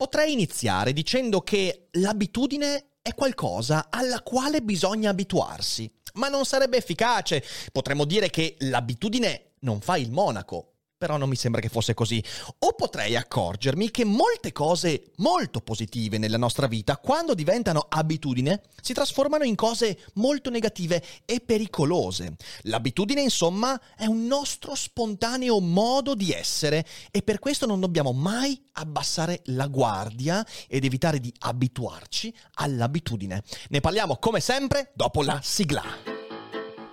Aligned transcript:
Potrei 0.00 0.32
iniziare 0.32 0.94
dicendo 0.94 1.42
che 1.42 1.88
l'abitudine 1.90 2.92
è 3.02 3.12
qualcosa 3.12 3.88
alla 3.90 4.22
quale 4.22 4.62
bisogna 4.62 5.10
abituarsi, 5.10 5.92
ma 6.14 6.28
non 6.28 6.46
sarebbe 6.46 6.78
efficace. 6.78 7.44
Potremmo 7.70 8.06
dire 8.06 8.30
che 8.30 8.56
l'abitudine 8.60 9.56
non 9.60 9.82
fa 9.82 9.98
il 9.98 10.10
monaco, 10.10 10.69
però 11.00 11.16
non 11.16 11.30
mi 11.30 11.36
sembra 11.36 11.62
che 11.62 11.70
fosse 11.70 11.94
così. 11.94 12.22
O 12.58 12.74
potrei 12.74 13.16
accorgermi 13.16 13.90
che 13.90 14.04
molte 14.04 14.52
cose 14.52 15.12
molto 15.16 15.62
positive 15.62 16.18
nella 16.18 16.36
nostra 16.36 16.66
vita, 16.66 16.98
quando 16.98 17.32
diventano 17.32 17.86
abitudine, 17.88 18.60
si 18.82 18.92
trasformano 18.92 19.44
in 19.44 19.54
cose 19.54 19.98
molto 20.16 20.50
negative 20.50 21.02
e 21.24 21.40
pericolose. 21.40 22.36
L'abitudine, 22.64 23.22
insomma, 23.22 23.80
è 23.96 24.04
un 24.04 24.26
nostro 24.26 24.74
spontaneo 24.74 25.58
modo 25.58 26.14
di 26.14 26.32
essere 26.32 26.84
e 27.10 27.22
per 27.22 27.38
questo 27.38 27.64
non 27.64 27.80
dobbiamo 27.80 28.12
mai 28.12 28.62
abbassare 28.72 29.40
la 29.46 29.68
guardia 29.68 30.46
ed 30.68 30.84
evitare 30.84 31.18
di 31.18 31.32
abituarci 31.38 32.34
all'abitudine. 32.56 33.42
Ne 33.70 33.80
parliamo 33.80 34.18
come 34.18 34.40
sempre 34.40 34.92
dopo 34.94 35.22
la 35.22 35.40
sigla. 35.42 35.82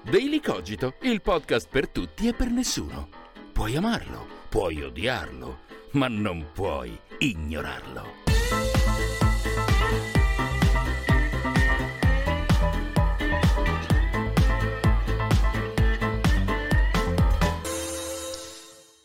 Daily 0.10 0.40
Cogito, 0.40 0.94
il 1.02 1.22
podcast 1.22 1.68
per 1.68 1.90
tutti 1.90 2.30
e 2.30 2.34
per 2.34 2.50
nessuno. 2.50 3.27
Puoi 3.58 3.76
amarlo, 3.76 4.28
puoi 4.50 4.84
odiarlo, 4.84 5.62
ma 5.94 6.08
non 6.08 6.52
puoi 6.54 6.96
ignorarlo. 7.18 8.27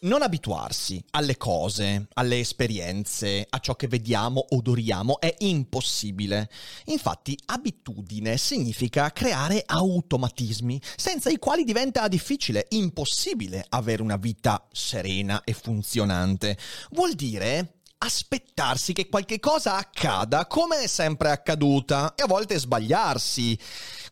Non 0.03 0.23
abituarsi 0.23 1.01
alle 1.11 1.37
cose, 1.37 2.09
alle 2.15 2.41
esperienze, 2.41 3.47
a 3.49 3.61
ciò 3.61 3.77
che 3.77 3.87
vediamo, 3.87 4.45
odoriamo 4.49 5.21
è 5.21 5.33
impossibile. 5.39 6.51
Infatti, 6.87 7.39
abitudine 7.47 8.37
significa 8.37 9.13
creare 9.13 9.63
automatismi, 9.65 10.83
senza 10.97 11.31
i 11.31 11.39
quali 11.39 11.63
diventa 11.63 12.09
difficile, 12.09 12.67
impossibile 12.71 13.65
avere 13.69 14.03
una 14.03 14.17
vita 14.17 14.67
serena 14.73 15.45
e 15.45 15.53
funzionante. 15.53 16.59
Vuol 16.91 17.13
dire 17.13 17.75
aspettarsi 17.99 18.93
che 18.93 19.09
qualche 19.09 19.39
cosa 19.39 19.77
accada 19.77 20.47
come 20.47 20.83
è 20.83 20.87
sempre 20.89 21.31
accaduta 21.31 22.17
e 22.17 22.23
a 22.23 22.27
volte 22.27 22.59
sbagliarsi. 22.59 23.57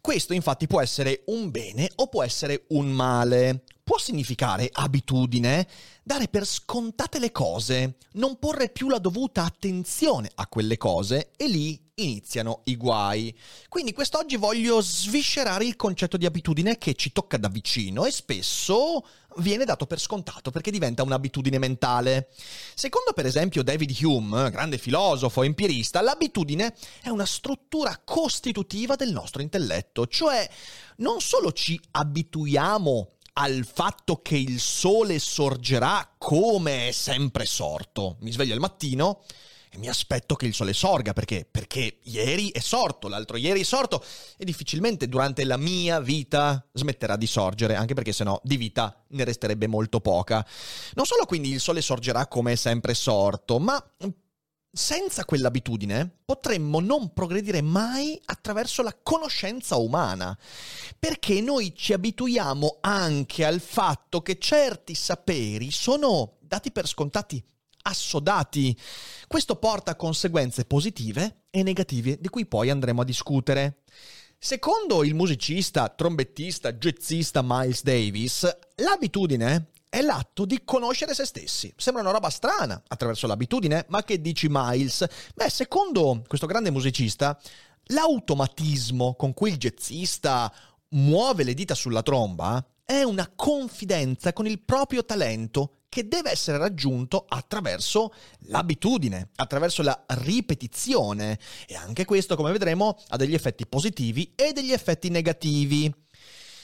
Questo 0.00 0.34
infatti 0.34 0.68
può 0.68 0.80
essere 0.80 1.24
un 1.26 1.50
bene 1.50 1.90
o 1.96 2.06
può 2.06 2.22
essere 2.22 2.66
un 2.68 2.92
male. 2.92 3.64
Può 3.90 3.98
significare 3.98 4.70
abitudine, 4.72 5.66
dare 6.04 6.28
per 6.28 6.46
scontate 6.46 7.18
le 7.18 7.32
cose, 7.32 7.96
non 8.12 8.38
porre 8.38 8.68
più 8.68 8.88
la 8.88 9.00
dovuta 9.00 9.42
attenzione 9.42 10.30
a 10.36 10.46
quelle 10.46 10.76
cose 10.76 11.32
e 11.36 11.48
lì 11.48 11.76
iniziano 11.94 12.60
i 12.66 12.76
guai. 12.76 13.36
Quindi 13.68 13.92
quest'oggi 13.92 14.36
voglio 14.36 14.80
sviscerare 14.80 15.64
il 15.64 15.74
concetto 15.74 16.16
di 16.16 16.24
abitudine 16.24 16.78
che 16.78 16.94
ci 16.94 17.10
tocca 17.10 17.36
da 17.36 17.48
vicino 17.48 18.04
e 18.04 18.12
spesso 18.12 19.04
viene 19.38 19.64
dato 19.64 19.86
per 19.86 19.98
scontato 19.98 20.52
perché 20.52 20.70
diventa 20.70 21.02
un'abitudine 21.02 21.58
mentale. 21.58 22.28
Secondo 22.76 23.12
per 23.12 23.26
esempio 23.26 23.64
David 23.64 23.90
Hume, 24.04 24.50
grande 24.50 24.78
filosofo 24.78 25.42
empirista, 25.42 26.00
l'abitudine 26.00 26.76
è 27.02 27.08
una 27.08 27.26
struttura 27.26 28.00
costitutiva 28.04 28.94
del 28.94 29.10
nostro 29.10 29.42
intelletto, 29.42 30.06
cioè 30.06 30.48
non 30.98 31.20
solo 31.20 31.50
ci 31.50 31.80
abituiamo 31.90 33.14
al 33.40 33.64
fatto 33.64 34.20
che 34.20 34.36
il 34.36 34.60
sole 34.60 35.18
sorgerà 35.18 36.14
come 36.18 36.88
è 36.88 36.90
sempre 36.90 37.46
sorto. 37.46 38.18
Mi 38.20 38.32
sveglio 38.32 38.52
al 38.52 38.60
mattino 38.60 39.22
e 39.70 39.78
mi 39.78 39.88
aspetto 39.88 40.34
che 40.34 40.44
il 40.44 40.52
sole 40.52 40.74
sorga 40.74 41.14
perché? 41.14 41.48
Perché 41.50 42.00
ieri 42.02 42.50
è 42.50 42.58
sorto, 42.58 43.08
l'altro 43.08 43.38
ieri 43.38 43.60
è 43.60 43.64
sorto 43.64 44.04
e 44.36 44.44
difficilmente 44.44 45.08
durante 45.08 45.44
la 45.44 45.56
mia 45.56 46.00
vita 46.00 46.62
smetterà 46.70 47.16
di 47.16 47.26
sorgere, 47.26 47.76
anche 47.76 47.94
perché 47.94 48.12
sennò 48.12 48.38
di 48.44 48.58
vita 48.58 49.04
ne 49.08 49.24
resterebbe 49.24 49.66
molto 49.66 50.00
poca. 50.00 50.46
Non 50.92 51.06
solo 51.06 51.24
quindi 51.24 51.50
il 51.50 51.60
sole 51.60 51.80
sorgerà 51.80 52.26
come 52.26 52.52
è 52.52 52.56
sempre 52.56 52.92
sorto, 52.92 53.58
ma 53.58 53.82
senza 54.72 55.24
quell'abitudine 55.24 56.18
potremmo 56.24 56.80
non 56.80 57.12
progredire 57.12 57.60
mai 57.60 58.20
attraverso 58.24 58.82
la 58.82 58.96
conoscenza 59.02 59.76
umana, 59.76 60.36
perché 60.98 61.40
noi 61.40 61.74
ci 61.74 61.92
abituiamo 61.92 62.78
anche 62.80 63.44
al 63.44 63.60
fatto 63.60 64.22
che 64.22 64.38
certi 64.38 64.94
saperi 64.94 65.70
sono 65.70 66.36
dati 66.40 66.70
per 66.70 66.86
scontati 66.86 67.42
assodati. 67.82 68.76
Questo 69.26 69.56
porta 69.56 69.92
a 69.92 69.96
conseguenze 69.96 70.64
positive 70.64 71.44
e 71.50 71.62
negative 71.62 72.18
di 72.20 72.28
cui 72.28 72.46
poi 72.46 72.70
andremo 72.70 73.02
a 73.02 73.04
discutere. 73.04 73.82
Secondo 74.38 75.04
il 75.04 75.14
musicista, 75.14 75.88
trombettista, 75.88 76.72
jazzista 76.72 77.42
Miles 77.42 77.82
Davis, 77.82 78.48
l'abitudine 78.76 79.70
è 79.90 80.00
l'atto 80.00 80.46
di 80.46 80.62
conoscere 80.64 81.14
se 81.14 81.26
stessi. 81.26 81.70
Sembra 81.76 82.02
una 82.02 82.12
roba 82.12 82.30
strana 82.30 82.80
attraverso 82.86 83.26
l'abitudine, 83.26 83.84
ma 83.88 84.04
che 84.04 84.20
dici 84.20 84.46
Miles? 84.48 85.04
Beh, 85.34 85.50
secondo 85.50 86.22
questo 86.26 86.46
grande 86.46 86.70
musicista, 86.70 87.38
l'automatismo 87.86 89.14
con 89.16 89.34
cui 89.34 89.50
il 89.50 89.58
jazzista 89.58 90.50
muove 90.90 91.42
le 91.42 91.54
dita 91.54 91.74
sulla 91.74 92.02
tromba 92.02 92.64
è 92.84 93.02
una 93.02 93.30
confidenza 93.34 94.32
con 94.32 94.46
il 94.46 94.60
proprio 94.60 95.04
talento 95.04 95.80
che 95.88 96.06
deve 96.06 96.30
essere 96.30 96.56
raggiunto 96.56 97.24
attraverso 97.28 98.14
l'abitudine, 98.46 99.30
attraverso 99.34 99.82
la 99.82 100.04
ripetizione 100.06 101.38
e 101.66 101.74
anche 101.74 102.04
questo, 102.04 102.36
come 102.36 102.52
vedremo, 102.52 102.96
ha 103.08 103.16
degli 103.16 103.34
effetti 103.34 103.66
positivi 103.66 104.32
e 104.36 104.52
degli 104.52 104.72
effetti 104.72 105.08
negativi. 105.08 105.92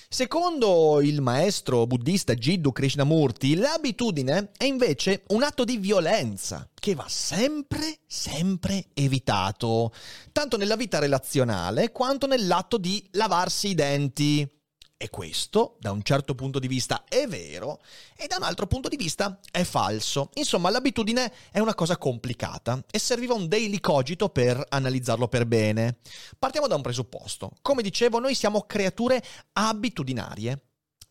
Secondo 0.08 1.00
il 1.00 1.20
maestro 1.20 1.86
buddista 1.86 2.34
Jiddu 2.34 2.70
Krishnamurti, 2.70 3.56
l'abitudine 3.56 4.50
è 4.56 4.64
invece 4.64 5.24
un 5.28 5.42
atto 5.42 5.64
di 5.64 5.78
violenza 5.78 6.68
che 6.72 6.94
va 6.94 7.06
sempre, 7.08 7.98
sempre 8.06 8.86
evitato, 8.94 9.92
tanto 10.30 10.56
nella 10.56 10.76
vita 10.76 11.00
relazionale 11.00 11.90
quanto 11.90 12.28
nell'atto 12.28 12.78
di 12.78 13.04
lavarsi 13.12 13.70
i 13.70 13.74
denti. 13.74 14.55
E 14.98 15.10
questo, 15.10 15.76
da 15.78 15.90
un 15.90 16.02
certo 16.02 16.34
punto 16.34 16.58
di 16.58 16.68
vista, 16.68 17.04
è 17.06 17.26
vero 17.26 17.82
e 18.16 18.26
da 18.28 18.36
un 18.38 18.44
altro 18.44 18.66
punto 18.66 18.88
di 18.88 18.96
vista 18.96 19.38
è 19.50 19.62
falso. 19.62 20.30
Insomma, 20.34 20.70
l'abitudine 20.70 21.30
è 21.50 21.58
una 21.58 21.74
cosa 21.74 21.98
complicata 21.98 22.82
e 22.90 22.98
serviva 22.98 23.34
un 23.34 23.46
daily 23.46 23.78
cogito 23.78 24.30
per 24.30 24.64
analizzarlo 24.66 25.28
per 25.28 25.44
bene. 25.44 25.98
Partiamo 26.38 26.66
da 26.66 26.76
un 26.76 26.80
presupposto. 26.80 27.52
Come 27.60 27.82
dicevo, 27.82 28.20
noi 28.20 28.34
siamo 28.34 28.62
creature 28.62 29.22
abitudinarie. 29.52 30.62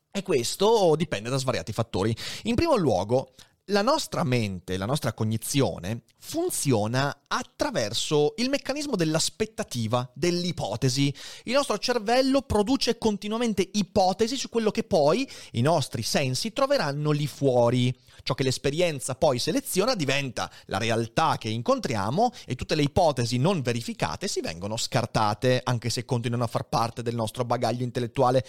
E 0.09 0.23
questo 0.23 0.96
dipende 0.96 1.29
da 1.29 1.38
svariati 1.38 1.72
fattori. 1.72 2.16
In 2.44 2.56
primo 2.56 2.75
luogo, 2.75 3.35
la 3.70 3.81
nostra 3.81 4.24
mente, 4.24 4.78
la 4.78 4.86
nostra 4.86 5.14
cognizione 5.14 6.02
funziona 6.20 7.24
attraverso 7.28 8.34
il 8.38 8.50
meccanismo 8.50 8.96
dell'aspettativa, 8.96 10.08
dell'ipotesi. 10.14 11.14
Il 11.46 11.53
nostro 11.53 11.78
cervello 11.79 12.41
produce 12.41 12.97
continuamente 12.97 13.67
ipotesi 13.73 14.35
su 14.35 14.50
quello 14.50 14.70
che 14.70 14.84
poi 14.84 15.28
i 15.53 15.62
nostri 15.62 16.03
sensi 16.03 16.53
troveranno 16.53 17.09
lì 17.09 17.26
fuori. 17.26 17.96
Ciò 18.23 18.34
che 18.34 18.44
l'esperienza 18.44 19.16
poi 19.16 19.40
seleziona 19.40 19.96
diventa 19.96 20.52
la 20.66 20.78
realtà 20.78 21.38
che 21.38 21.50
incontriamo 21.50 22.32
e 22.46 22.56
tutte 22.56 22.76
le 22.76 22.84
ipotesi 22.84 23.38
non 23.38 23.62
verificate 23.62 24.28
si 24.28 24.41
vengono 24.41 24.78
scartate, 24.78 25.62
anche 25.64 25.90
se 25.90 26.06
continuano 26.06 26.44
a 26.44 26.47
far 26.47 26.67
parte 26.67 27.02
del 27.02 27.16
nostro 27.16 27.46
bagaglio 27.46 27.84
intellettuale. 27.84 28.46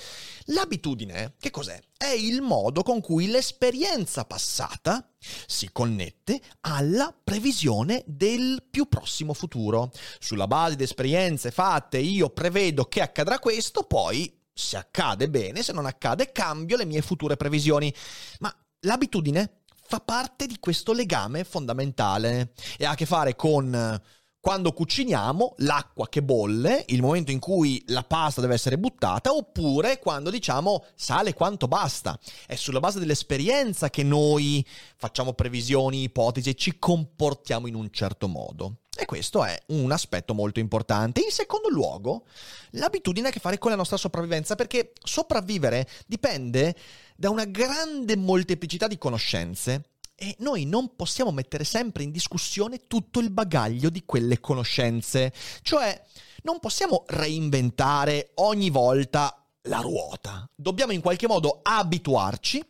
L'abitudine, 0.47 1.35
che 1.39 1.51
cos'è? 1.51 1.81
È 1.97 2.09
il 2.09 2.43
modo 2.43 2.83
con 2.83 3.01
cui 3.01 3.27
l'esperienza 3.27 4.25
passata 4.25 5.09
si 5.47 5.71
connette 5.73 6.41
alla 6.61 7.15
previsione 7.25 8.03
del 8.07 8.63
più 8.71 8.87
prossimo 8.87 9.33
futuro. 9.33 9.91
Sulla 10.19 10.47
base 10.47 10.77
di 10.77 10.85
esperienze 10.85 11.51
fatte 11.51 11.99
io 11.99 12.31
prevedo 12.31 12.85
che 12.85 13.01
accadrà 13.01 13.39
questo, 13.39 13.85
poi 13.85 14.45
se 14.53 14.77
accade 14.77 15.29
bene, 15.29 15.63
se 15.63 15.73
non 15.73 15.87
accade 15.87 16.33
cambio 16.33 16.77
le 16.77 16.85
mie 16.85 17.03
future 17.03 17.37
previsioni. 17.37 17.93
Ma 18.41 18.55
l'abitudine 18.81 19.56
fa 19.89 20.01
parte 20.01 20.47
di 20.47 20.59
questo 20.59 20.93
legame 20.93 21.45
fondamentale 21.45 22.53
e 22.77 22.85
ha 22.85 22.91
a 22.91 22.95
che 22.95 23.07
fare 23.07 23.37
con 23.37 24.01
quando 24.47 24.73
cuciniamo, 24.73 25.55
l'acqua 25.59 26.09
che 26.09 26.23
bolle, 26.23 26.85
il 26.91 27.03
momento 27.03 27.33
in 27.33 27.41
cui 27.41 27.83
la 27.89 28.05
pasta 28.05 28.41
deve 28.41 28.55
essere 28.55 28.79
buttata, 28.79 29.33
oppure 29.33 29.99
quando 29.99 30.31
diciamo 30.31 30.85
sale 30.95 31.35
quanto 31.35 31.67
basta. 31.67 32.17
È 32.47 32.55
sulla 32.55 32.79
base 32.79 33.01
dell'esperienza 33.01 33.91
che 33.91 34.05
noi 34.05 34.65
facciamo 34.95 35.33
previsioni, 35.33 36.05
ipotesi 36.05 36.51
e 36.51 36.55
ci 36.55 36.79
comportiamo 36.79 37.67
in 37.67 37.75
un 37.75 37.91
certo 37.91 38.29
modo. 38.29 38.83
E 38.97 39.05
questo 39.05 39.43
è 39.43 39.61
un 39.71 39.91
aspetto 39.91 40.33
molto 40.33 40.61
importante. 40.61 41.23
In 41.23 41.33
secondo 41.33 41.69
luogo, 41.69 42.25
l'abitudine 42.71 43.27
ha 43.27 43.31
a 43.31 43.33
che 43.33 43.41
fare 43.41 43.59
con 43.59 43.73
la 43.73 43.77
nostra 43.77 43.97
sopravvivenza, 43.97 44.55
perché 44.55 44.93
sopravvivere 45.03 45.89
dipende 46.07 46.77
da 47.17 47.31
una 47.31 47.47
grande 47.47 48.15
molteplicità 48.15 48.87
di 48.87 48.97
conoscenze 48.97 49.83
e 50.17 50.35
noi 50.39 50.65
non 50.65 50.97
possiamo 50.97 51.31
mettere 51.31 51.63
sempre 51.65 52.03
in 52.03 52.11
discussione 52.11 52.87
tutto 52.87 53.21
il 53.21 53.31
bagaglio 53.31 53.91
di 53.91 54.05
quelle 54.05 54.41
conoscenze. 54.41 55.33
Cioè, 55.63 56.03
non 56.43 56.59
possiamo 56.59 57.05
reinventare 57.07 58.31
ogni 58.37 58.71
volta 58.71 59.47
la 59.63 59.81
ruota. 59.81 60.49
Dobbiamo 60.55 60.93
in 60.93 61.01
qualche 61.01 61.29
modo 61.29 61.61
abituarci 61.63 62.65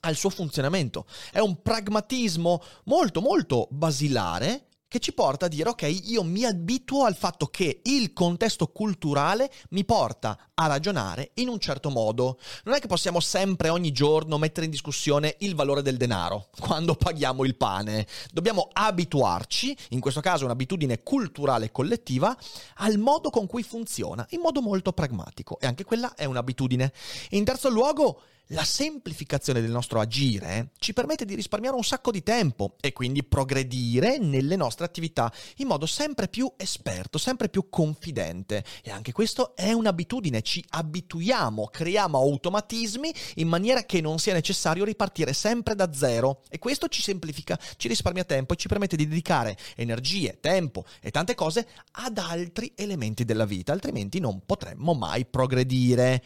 al 0.00 0.14
suo 0.14 0.30
funzionamento. 0.30 1.06
È 1.32 1.40
un 1.40 1.60
pragmatismo 1.60 2.62
molto 2.84 3.20
molto 3.20 3.66
basilare 3.70 4.68
che 4.96 4.98
ci 4.98 5.12
porta 5.12 5.46
a 5.46 5.48
dire 5.48 5.68
ok, 5.68 6.00
io 6.04 6.22
mi 6.22 6.44
abituo 6.44 7.04
al 7.04 7.16
fatto 7.16 7.46
che 7.46 7.80
il 7.84 8.14
contesto 8.14 8.68
culturale 8.68 9.50
mi 9.70 9.84
porta 9.84 10.38
a 10.54 10.66
ragionare 10.66 11.32
in 11.34 11.48
un 11.48 11.58
certo 11.58 11.90
modo. 11.90 12.38
Non 12.64 12.74
è 12.74 12.80
che 12.80 12.86
possiamo 12.86 13.20
sempre 13.20 13.68
ogni 13.68 13.92
giorno 13.92 14.38
mettere 14.38 14.64
in 14.64 14.72
discussione 14.72 15.36
il 15.40 15.54
valore 15.54 15.82
del 15.82 15.98
denaro 15.98 16.48
quando 16.58 16.94
paghiamo 16.94 17.44
il 17.44 17.56
pane. 17.56 18.06
Dobbiamo 18.32 18.70
abituarci, 18.72 19.76
in 19.90 20.00
questo 20.00 20.20
caso 20.20 20.46
un'abitudine 20.46 21.02
culturale 21.02 21.70
collettiva, 21.70 22.34
al 22.76 22.96
modo 22.96 23.28
con 23.28 23.46
cui 23.46 23.62
funziona, 23.62 24.26
in 24.30 24.40
modo 24.40 24.62
molto 24.62 24.92
pragmatico. 24.92 25.58
E 25.60 25.66
anche 25.66 25.84
quella 25.84 26.14
è 26.14 26.24
un'abitudine. 26.24 26.90
In 27.30 27.44
terzo 27.44 27.68
luogo, 27.68 28.22
la 28.50 28.64
semplificazione 28.64 29.60
del 29.60 29.70
nostro 29.70 29.98
agire 29.98 30.70
ci 30.78 30.92
permette 30.92 31.24
di 31.24 31.34
risparmiare 31.34 31.74
un 31.74 31.82
sacco 31.82 32.12
di 32.12 32.22
tempo 32.22 32.76
e 32.80 32.92
quindi 32.92 33.24
progredire 33.24 34.18
nelle 34.18 34.54
nostre 34.54 34.84
attività 34.84 35.32
in 35.56 35.66
modo 35.66 35.86
sempre 35.86 36.28
più 36.28 36.52
esperto, 36.56 37.18
sempre 37.18 37.48
più 37.48 37.68
confidente. 37.68 38.64
E 38.82 38.90
anche 38.90 39.10
questo 39.10 39.56
è 39.56 39.72
un'abitudine, 39.72 40.42
ci 40.42 40.64
abituiamo, 40.68 41.66
creiamo 41.66 42.18
automatismi 42.18 43.12
in 43.36 43.48
maniera 43.48 43.84
che 43.84 44.00
non 44.00 44.18
sia 44.18 44.34
necessario 44.34 44.84
ripartire 44.84 45.32
sempre 45.32 45.74
da 45.74 45.92
zero 45.92 46.42
e 46.48 46.58
questo 46.58 46.86
ci 46.88 47.02
semplifica, 47.02 47.58
ci 47.76 47.88
risparmia 47.88 48.24
tempo 48.24 48.52
e 48.52 48.56
ci 48.56 48.68
permette 48.68 48.96
di 48.96 49.08
dedicare 49.08 49.56
energie, 49.74 50.38
tempo 50.40 50.84
e 51.00 51.10
tante 51.10 51.34
cose 51.34 51.66
ad 51.92 52.18
altri 52.18 52.72
elementi 52.76 53.24
della 53.24 53.44
vita, 53.44 53.72
altrimenti 53.72 54.20
non 54.20 54.42
potremmo 54.46 54.94
mai 54.94 55.24
progredire. 55.24 56.22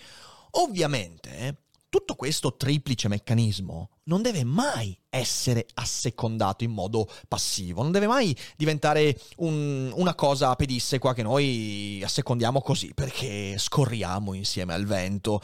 Ovviamente, 0.53 1.69
tutto 1.91 2.15
questo 2.15 2.57
triplice 2.57 3.09
meccanismo 3.09 3.91
non 4.05 4.23
deve 4.23 4.45
mai 4.45 4.97
essere 5.11 5.67
assecondato 5.75 6.65
in 6.65 6.71
modo 6.71 7.11
passivo, 7.29 7.83
non 7.83 7.91
deve 7.93 8.07
mai 8.07 8.35
diventare 8.57 9.19
un, 9.39 9.93
una 9.95 10.15
cosa 10.15 10.55
pedissequa 10.55 11.13
che 11.13 11.23
noi 11.23 12.01
assecondiamo 12.03 12.63
così 12.63 12.95
perché 12.95 13.57
scorriamo 13.59 14.33
insieme 14.35 14.73
al 14.73 14.87
vento. 14.87 15.43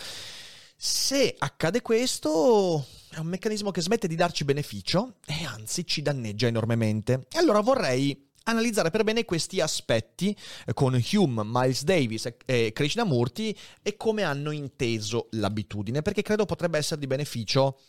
Se 0.77 1.35
accade 1.37 1.83
questo, 1.83 2.87
è 3.11 3.19
un 3.19 3.27
meccanismo 3.27 3.71
che 3.71 3.81
smette 3.81 4.07
di 4.07 4.15
darci 4.15 4.45
beneficio 4.45 5.15
e 5.27 5.45
anzi 5.45 5.85
ci 5.85 6.01
danneggia 6.01 6.47
enormemente. 6.47 7.27
E 7.33 7.39
allora 7.39 7.61
vorrei 7.61 8.26
analizzare 8.47 8.91
per 8.91 9.05
bene 9.05 9.25
questi 9.25 9.61
aspetti 9.61 10.37
eh, 10.65 10.73
con 10.73 11.01
Hume, 11.13 11.43
Miles 11.45 11.85
Davis 11.85 12.33
e 12.45 12.73
Krishnamurti 12.73 13.57
e 13.83 13.97
come 13.97 14.23
hanno 14.23 14.51
inteso 14.51 15.29
l'abitudine, 15.33 16.03
perché 16.03 16.23
credo 16.23 16.45
potrebbe 16.45 16.79
essere 16.79 17.01
di 17.01 17.07
beneficio 17.07 17.81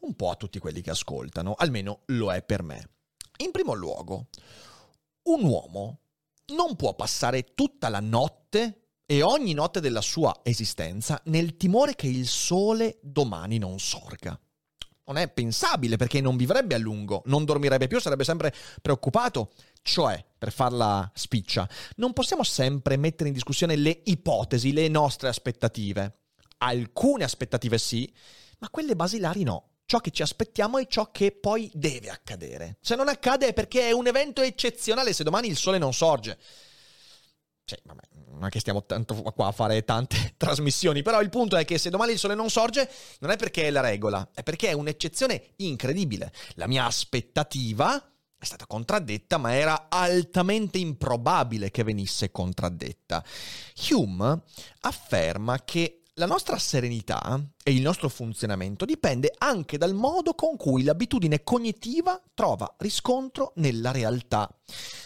un 0.00 0.14
po' 0.14 0.30
a 0.30 0.36
tutti 0.36 0.58
quelli 0.58 0.80
che 0.80 0.90
ascoltano, 0.90 1.54
almeno 1.56 2.00
lo 2.06 2.32
è 2.32 2.42
per 2.42 2.62
me. 2.62 2.88
In 3.38 3.50
primo 3.50 3.74
luogo, 3.74 4.26
un 5.24 5.44
uomo 5.44 6.00
non 6.54 6.76
può 6.76 6.94
passare 6.94 7.54
tutta 7.54 7.88
la 7.88 8.00
notte 8.00 8.80
e 9.06 9.22
ogni 9.22 9.52
notte 9.52 9.80
della 9.80 10.00
sua 10.00 10.40
esistenza 10.42 11.20
nel 11.26 11.56
timore 11.56 11.94
che 11.94 12.06
il 12.06 12.26
sole 12.26 12.98
domani 13.02 13.58
non 13.58 13.78
sorga 13.78 14.38
non 15.06 15.18
è 15.18 15.28
pensabile 15.28 15.96
perché 15.96 16.20
non 16.20 16.36
vivrebbe 16.36 16.74
a 16.74 16.78
lungo, 16.78 17.22
non 17.26 17.44
dormirebbe 17.44 17.86
più, 17.88 18.00
sarebbe 18.00 18.24
sempre 18.24 18.54
preoccupato. 18.80 19.50
Cioè, 19.86 20.24
per 20.38 20.50
farla 20.50 21.10
spiccia, 21.14 21.68
non 21.96 22.14
possiamo 22.14 22.42
sempre 22.42 22.96
mettere 22.96 23.28
in 23.28 23.34
discussione 23.34 23.76
le 23.76 24.00
ipotesi, 24.04 24.72
le 24.72 24.88
nostre 24.88 25.28
aspettative. 25.28 26.20
Alcune 26.58 27.22
aspettative 27.22 27.76
sì, 27.76 28.10
ma 28.60 28.70
quelle 28.70 28.96
basilari 28.96 29.42
no. 29.42 29.72
Ciò 29.84 29.98
che 29.98 30.10
ci 30.10 30.22
aspettiamo 30.22 30.78
è 30.78 30.86
ciò 30.86 31.10
che 31.10 31.32
poi 31.32 31.70
deve 31.74 32.08
accadere. 32.08 32.78
Se 32.80 32.94
non 32.94 33.08
accade 33.08 33.48
è 33.48 33.52
perché 33.52 33.88
è 33.88 33.92
un 33.92 34.06
evento 34.06 34.40
eccezionale 34.40 35.12
se 35.12 35.22
domani 35.22 35.48
il 35.48 35.56
sole 35.58 35.76
non 35.76 35.92
sorge. 35.92 36.38
Cioè, 37.66 37.78
vabbè, 37.84 38.02
non 38.30 38.46
è 38.46 38.48
che 38.48 38.60
stiamo 38.60 38.86
tanto 38.86 39.14
qua 39.20 39.48
a 39.48 39.52
fare 39.52 39.84
tante 39.84 40.32
trasmissioni, 40.38 41.02
però 41.02 41.20
il 41.20 41.28
punto 41.28 41.58
è 41.58 41.66
che 41.66 41.76
se 41.76 41.90
domani 41.90 42.12
il 42.12 42.18
sole 42.18 42.34
non 42.34 42.48
sorge, 42.48 42.90
non 43.18 43.30
è 43.30 43.36
perché 43.36 43.64
è 43.64 43.70
la 43.70 43.82
regola, 43.82 44.30
è 44.32 44.42
perché 44.42 44.68
è 44.68 44.72
un'eccezione 44.72 45.52
incredibile. 45.56 46.32
La 46.54 46.66
mia 46.66 46.86
aspettativa 46.86 48.02
è 48.44 48.46
stata 48.46 48.66
contraddetta, 48.66 49.38
ma 49.38 49.54
era 49.54 49.86
altamente 49.88 50.78
improbabile 50.78 51.70
che 51.70 51.82
venisse 51.82 52.30
contraddetta. 52.30 53.24
Hume 53.90 54.42
afferma 54.80 55.64
che 55.64 56.02
la 56.18 56.26
nostra 56.26 56.58
serenità 56.58 57.42
e 57.64 57.74
il 57.74 57.82
nostro 57.82 58.08
funzionamento 58.08 58.84
dipende 58.84 59.34
anche 59.36 59.78
dal 59.78 59.94
modo 59.94 60.34
con 60.34 60.56
cui 60.56 60.84
l'abitudine 60.84 61.42
cognitiva 61.42 62.22
trova 62.34 62.72
riscontro 62.78 63.52
nella 63.56 63.90
realtà. 63.90 64.48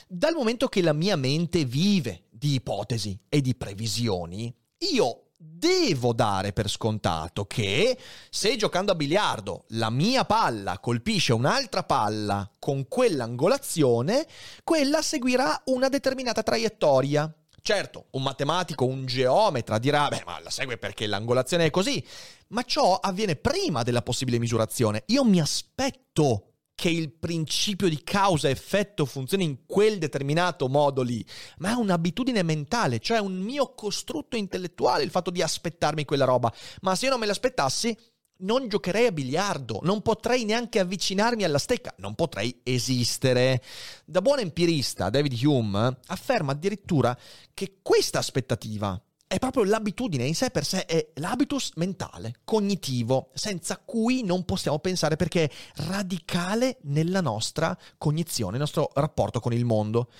Dal 0.06 0.34
momento 0.34 0.68
che 0.68 0.82
la 0.82 0.92
mia 0.92 1.16
mente 1.16 1.64
vive 1.64 2.24
di 2.30 2.54
ipotesi 2.54 3.18
e 3.28 3.40
di 3.40 3.54
previsioni, 3.54 4.54
io 4.92 5.27
devo 5.40 6.12
dare 6.12 6.52
per 6.52 6.68
scontato 6.68 7.46
che 7.46 7.96
se 8.28 8.56
giocando 8.56 8.90
a 8.90 8.96
biliardo 8.96 9.64
la 9.68 9.88
mia 9.88 10.24
palla 10.24 10.80
colpisce 10.80 11.32
un'altra 11.32 11.84
palla 11.84 12.50
con 12.58 12.88
quell'angolazione, 12.88 14.26
quella 14.64 15.00
seguirà 15.00 15.62
una 15.66 15.88
determinata 15.88 16.42
traiettoria. 16.42 17.32
Certo, 17.60 18.06
un 18.12 18.22
matematico, 18.22 18.84
un 18.84 19.06
geometra 19.06 19.78
dirà, 19.78 20.08
beh, 20.08 20.22
ma 20.26 20.40
la 20.40 20.50
segue 20.50 20.76
perché 20.76 21.06
l'angolazione 21.06 21.66
è 21.66 21.70
così, 21.70 22.04
ma 22.48 22.62
ciò 22.62 22.96
avviene 22.96 23.36
prima 23.36 23.82
della 23.82 24.02
possibile 24.02 24.38
misurazione. 24.38 25.04
Io 25.06 25.24
mi 25.24 25.40
aspetto 25.40 26.54
che 26.78 26.90
il 26.90 27.10
principio 27.10 27.88
di 27.88 28.04
causa-effetto 28.04 29.04
funzioni 29.04 29.42
in 29.42 29.66
quel 29.66 29.98
determinato 29.98 30.68
modo 30.68 31.02
lì, 31.02 31.26
ma 31.56 31.70
è 31.70 31.74
un'abitudine 31.74 32.44
mentale, 32.44 33.00
cioè 33.00 33.18
un 33.18 33.36
mio 33.36 33.74
costrutto 33.74 34.36
intellettuale 34.36 35.02
il 35.02 35.10
fatto 35.10 35.32
di 35.32 35.42
aspettarmi 35.42 36.04
quella 36.04 36.24
roba. 36.24 36.54
Ma 36.82 36.94
se 36.94 37.06
io 37.06 37.10
non 37.10 37.18
me 37.18 37.26
l'aspettassi, 37.26 37.98
non 38.42 38.68
giocherei 38.68 39.06
a 39.06 39.10
biliardo, 39.10 39.80
non 39.82 40.02
potrei 40.02 40.44
neanche 40.44 40.78
avvicinarmi 40.78 41.42
alla 41.42 41.58
stecca, 41.58 41.92
non 41.98 42.14
potrei 42.14 42.60
esistere. 42.62 43.60
Da 44.04 44.22
buon 44.22 44.38
empirista, 44.38 45.10
David 45.10 45.36
Hume 45.42 45.98
afferma 46.06 46.52
addirittura 46.52 47.18
che 47.54 47.78
questa 47.82 48.20
aspettativa 48.20 49.02
è 49.28 49.38
proprio 49.38 49.64
l'abitudine 49.64 50.24
in 50.24 50.34
sé 50.34 50.50
per 50.50 50.64
sé, 50.64 50.86
è 50.86 51.10
l'habitus 51.16 51.72
mentale, 51.76 52.36
cognitivo, 52.44 53.28
senza 53.34 53.76
cui 53.76 54.24
non 54.24 54.44
possiamo 54.46 54.78
pensare 54.78 55.16
perché 55.16 55.44
è 55.44 55.50
radicale 55.86 56.78
nella 56.84 57.20
nostra 57.20 57.76
cognizione, 57.98 58.52
nel 58.52 58.60
nostro 58.60 58.90
rapporto 58.94 59.38
con 59.38 59.52
il 59.52 59.66
mondo. 59.66 60.10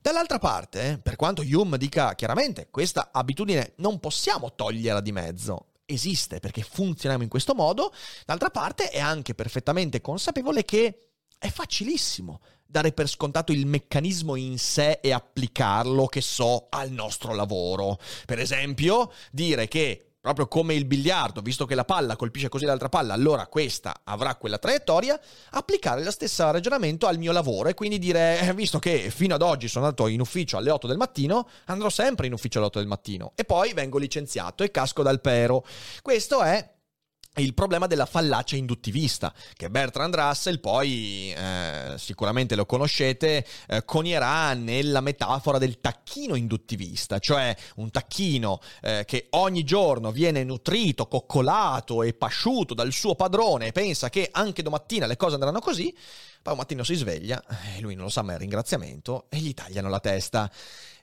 Dall'altra 0.00 0.38
parte, 0.38 0.98
per 1.02 1.16
quanto 1.16 1.42
Hume 1.42 1.76
dica 1.76 2.14
chiaramente 2.14 2.68
questa 2.70 3.10
abitudine 3.12 3.74
non 3.76 4.00
possiamo 4.00 4.54
toglierla 4.54 5.02
di 5.02 5.12
mezzo, 5.12 5.66
esiste 5.84 6.40
perché 6.40 6.62
funzioniamo 6.62 7.24
in 7.24 7.28
questo 7.28 7.54
modo, 7.54 7.92
d'altra 8.24 8.48
parte 8.50 8.88
è 8.88 9.00
anche 9.00 9.34
perfettamente 9.34 10.00
consapevole 10.00 10.64
che 10.64 11.08
è 11.38 11.50
facilissimo 11.50 12.40
dare 12.66 12.92
per 12.92 13.08
scontato 13.08 13.52
il 13.52 13.66
meccanismo 13.66 14.36
in 14.36 14.58
sé 14.58 14.98
e 15.02 15.12
applicarlo, 15.12 16.06
che 16.06 16.20
so, 16.20 16.66
al 16.70 16.90
nostro 16.90 17.34
lavoro. 17.34 17.98
Per 18.26 18.38
esempio, 18.38 19.10
dire 19.30 19.68
che 19.68 20.06
proprio 20.26 20.48
come 20.48 20.74
il 20.74 20.86
biliardo, 20.86 21.40
visto 21.40 21.66
che 21.66 21.76
la 21.76 21.84
palla 21.84 22.16
colpisce 22.16 22.48
così 22.48 22.64
l'altra 22.64 22.88
palla, 22.88 23.14
allora 23.14 23.46
questa 23.46 24.00
avrà 24.02 24.34
quella 24.34 24.58
traiettoria, 24.58 25.20
applicare 25.50 26.02
lo 26.02 26.10
stesso 26.10 26.50
ragionamento 26.50 27.06
al 27.06 27.16
mio 27.16 27.30
lavoro 27.30 27.68
e 27.68 27.74
quindi 27.74 28.00
dire, 28.00 28.40
eh, 28.40 28.52
visto 28.52 28.80
che 28.80 29.08
fino 29.10 29.36
ad 29.36 29.42
oggi 29.42 29.68
sono 29.68 29.84
andato 29.84 30.08
in 30.08 30.18
ufficio 30.18 30.56
alle 30.56 30.72
8 30.72 30.88
del 30.88 30.96
mattino, 30.96 31.48
andrò 31.66 31.88
sempre 31.90 32.26
in 32.26 32.32
ufficio 32.32 32.58
alle 32.58 32.66
8 32.66 32.78
del 32.80 32.88
mattino 32.88 33.32
e 33.36 33.44
poi 33.44 33.72
vengo 33.72 33.98
licenziato 33.98 34.64
e 34.64 34.72
casco 34.72 35.04
dal 35.04 35.20
pero. 35.20 35.64
Questo 36.02 36.42
è 36.42 36.74
il 37.40 37.54
problema 37.54 37.86
della 37.86 38.06
fallacia 38.06 38.56
induttivista, 38.56 39.32
che 39.54 39.68
Bertrand 39.68 40.14
Russell 40.14 40.58
poi, 40.60 41.34
eh, 41.36 41.94
sicuramente 41.96 42.54
lo 42.54 42.64
conoscete, 42.64 43.46
eh, 43.68 43.84
conierà 43.84 44.54
nella 44.54 45.00
metafora 45.00 45.58
del 45.58 45.80
tacchino 45.80 46.34
induttivista, 46.34 47.18
cioè 47.18 47.54
un 47.76 47.90
tacchino 47.90 48.60
eh, 48.82 49.04
che 49.06 49.26
ogni 49.30 49.64
giorno 49.64 50.12
viene 50.12 50.44
nutrito, 50.44 51.06
coccolato 51.08 52.02
e 52.02 52.14
pasciuto 52.14 52.74
dal 52.74 52.92
suo 52.92 53.14
padrone 53.14 53.66
e 53.66 53.72
pensa 53.72 54.08
che 54.08 54.28
anche 54.32 54.62
domattina 54.62 55.06
le 55.06 55.16
cose 55.16 55.34
andranno 55.34 55.60
così, 55.60 55.94
poi 56.46 56.54
un 56.54 56.60
mattino 56.60 56.84
si 56.84 56.94
sveglia, 56.94 57.42
e 57.76 57.80
lui 57.80 57.96
non 57.96 58.04
lo 58.04 58.08
sa 58.08 58.22
ma 58.22 58.34
è 58.34 58.38
ringraziamento, 58.38 59.26
e 59.30 59.38
gli 59.38 59.52
tagliano 59.52 59.88
la 59.88 59.98
testa 59.98 60.48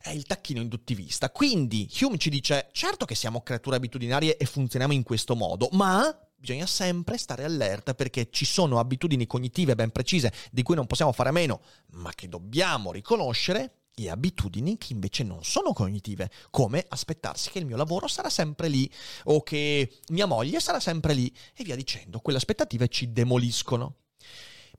è 0.02 0.10
il 0.12 0.26
tacchino 0.26 0.62
induttivista. 0.62 1.32
Quindi 1.32 1.92
Hume 2.00 2.18
ci 2.18 2.30
dice, 2.30 2.70
certo 2.72 3.04
che 3.04 3.14
siamo 3.14 3.42
creature 3.42 3.76
abitudinarie 3.76 4.38
e 4.38 4.46
funzioniamo 4.46 4.94
in 4.94 5.04
questo 5.04 5.36
modo, 5.36 5.68
ma 5.74 6.18
bisogna 6.34 6.66
sempre 6.66 7.18
stare 7.18 7.44
allerta 7.44 7.94
perché 7.94 8.30
ci 8.32 8.46
sono 8.46 8.80
abitudini 8.80 9.28
cognitive 9.28 9.76
ben 9.76 9.90
precise 9.90 10.32
di 10.50 10.64
cui 10.64 10.76
non 10.76 10.88
possiamo 10.88 11.12
fare 11.12 11.28
a 11.28 11.34
meno, 11.34 11.60
ma 11.92 12.14
che 12.16 12.30
dobbiamo 12.30 12.94
riconoscere 12.94 13.80
e 13.96 14.10
abitudini 14.10 14.78
che 14.78 14.94
invece 14.94 15.24
non 15.24 15.44
sono 15.44 15.74
cognitive, 15.74 16.32
come 16.52 16.86
aspettarsi 16.88 17.52
che 17.52 17.60
il 17.60 17.66
mio 17.66 17.76
lavoro 17.76 18.08
sarà 18.08 18.30
sempre 18.30 18.70
lì 18.70 18.90
o 19.26 19.44
che 19.44 20.00
mia 20.08 20.26
moglie 20.26 20.62
sarà 20.62 20.80
sempre 20.80 21.14
lì 21.14 21.30
e 21.54 21.66
via 21.66 21.76
dicendo. 21.76 22.20
Quelle 22.20 22.38
aspettative 22.38 22.88
ci 22.88 23.12
demoliscono. 23.12 23.98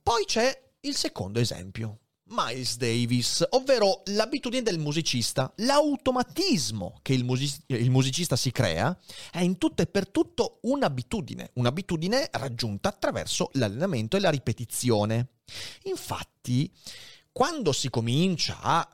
Poi 0.07 0.23
c'è 0.25 0.55
il 0.81 0.95
secondo 0.95 1.39
esempio, 1.39 2.01
Miles 2.25 2.77
Davis, 2.77 3.43
ovvero 3.49 4.03
l'abitudine 4.05 4.61
del 4.61 4.77
musicista, 4.77 5.51
l'automatismo 5.55 6.99
che 7.01 7.13
il, 7.13 7.23
music- 7.23 7.63
il, 7.65 7.89
musicista 7.89 8.35
si 8.35 8.51
crea 8.51 8.95
è 9.31 9.39
in 9.39 9.57
tutto 9.57 9.81
e 9.81 9.87
per 9.87 10.07
tutto 10.07 10.59
un'abitudine, 10.61 11.49
un'abitudine 11.53 12.29
raggiunta 12.33 12.89
attraverso 12.89 13.49
l'allenamento 13.53 14.15
e 14.15 14.19
la 14.19 14.29
ripetizione. 14.29 15.29
Infatti, 15.85 16.71
quando 17.31 17.71
si 17.71 17.89
comincia 17.89 18.59
a 18.61 18.87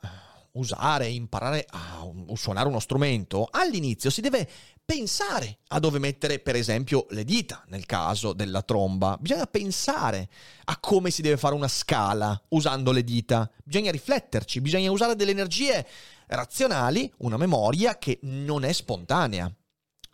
usare, 0.53 1.07
imparare 1.07 1.65
a 1.69 2.09
suonare 2.33 2.67
uno 2.67 2.79
strumento, 2.79 3.47
all'inizio 3.51 4.09
si 4.09 4.21
deve 4.21 4.49
pensare 4.83 5.59
a 5.69 5.79
dove 5.79 5.99
mettere, 5.99 6.39
per 6.39 6.55
esempio, 6.55 7.05
le 7.11 7.23
dita 7.23 7.63
nel 7.67 7.85
caso 7.85 8.33
della 8.33 8.61
tromba. 8.61 9.17
Bisogna 9.19 9.45
pensare 9.45 10.29
a 10.65 10.77
come 10.79 11.11
si 11.11 11.21
deve 11.21 11.37
fare 11.37 11.55
una 11.55 11.67
scala 11.67 12.39
usando 12.49 12.91
le 12.91 13.03
dita. 13.03 13.49
Bisogna 13.63 13.91
rifletterci, 13.91 14.59
bisogna 14.59 14.91
usare 14.91 15.15
delle 15.15 15.31
energie 15.31 15.87
razionali, 16.27 17.11
una 17.19 17.37
memoria 17.37 17.97
che 17.97 18.19
non 18.23 18.63
è 18.65 18.71
spontanea. 18.73 19.53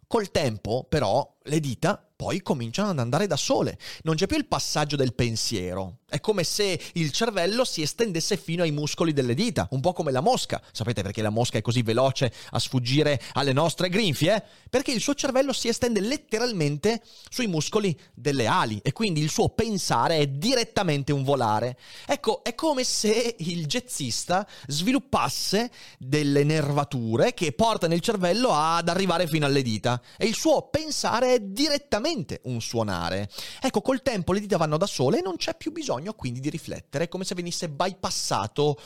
Col 0.05 0.31
tempo, 0.31 0.85
però, 0.87 1.36
le 1.47 1.59
dita 1.59 2.07
poi 2.17 2.41
cominciano 2.41 2.89
ad 2.89 2.97
andare 2.97 3.27
da 3.27 3.35
sole. 3.35 3.77
Non 4.01 4.15
c'è 4.15 4.25
più 4.25 4.37
il 4.37 4.47
passaggio 4.47 4.95
del 4.95 5.13
pensiero. 5.13 5.99
È 6.09 6.19
come 6.19 6.43
se 6.43 6.79
il 6.93 7.11
cervello 7.11 7.63
si 7.63 7.83
estendesse 7.83 8.37
fino 8.37 8.63
ai 8.63 8.71
muscoli 8.71 9.13
delle 9.13 9.35
dita, 9.35 9.67
un 9.71 9.81
po' 9.81 9.93
come 9.93 10.11
la 10.11 10.21
mosca. 10.21 10.59
Sapete 10.71 11.03
perché 11.03 11.21
la 11.21 11.29
mosca 11.29 11.59
è 11.59 11.61
così 11.61 11.83
veloce 11.83 12.33
a 12.51 12.59
sfuggire 12.59 13.21
alle 13.33 13.53
nostre 13.53 13.89
grinfie? 13.89 14.43
Perché 14.67 14.93
il 14.93 14.99
suo 14.99 15.13
cervello 15.13 15.53
si 15.53 15.67
estende 15.67 15.99
letteralmente 15.99 17.03
sui 17.29 17.45
muscoli 17.45 17.95
delle 18.15 18.47
ali 18.47 18.79
e 18.81 18.93
quindi 18.93 19.21
il 19.21 19.29
suo 19.29 19.49
pensare 19.49 20.17
è 20.17 20.27
direttamente 20.27 21.11
un 21.11 21.23
volare. 21.23 21.77
Ecco, 22.07 22.43
è 22.43 22.55
come 22.55 22.83
se 22.83 23.35
il 23.37 23.67
jazzista 23.67 24.47
sviluppasse 24.65 25.69
delle 25.99 26.43
nervature 26.43 27.35
che 27.35 27.51
portano 27.51 27.93
il 27.93 28.01
cervello 28.01 28.53
ad 28.53 28.89
arrivare 28.89 29.27
fino 29.27 29.45
alle 29.45 29.61
dita 29.61 30.01
e 30.17 30.25
il 30.25 30.35
suo 30.35 30.69
pensare 30.69 31.35
è 31.35 31.36
direttamente 31.41 32.41
un 32.45 32.61
suonare. 32.61 33.29
Ecco, 33.61 33.81
col 33.81 34.01
tempo 34.01 34.33
le 34.33 34.39
dita 34.39 34.57
vanno 34.57 34.77
da 34.77 34.87
sole 34.87 35.19
e 35.19 35.21
non 35.21 35.37
c'è 35.37 35.55
più 35.55 35.71
bisogno 35.71 36.13
quindi 36.13 36.39
di 36.39 36.49
riflettere, 36.49 37.07
come 37.07 37.23
se 37.23 37.35
venisse 37.35 37.69
bypassato 37.69 38.79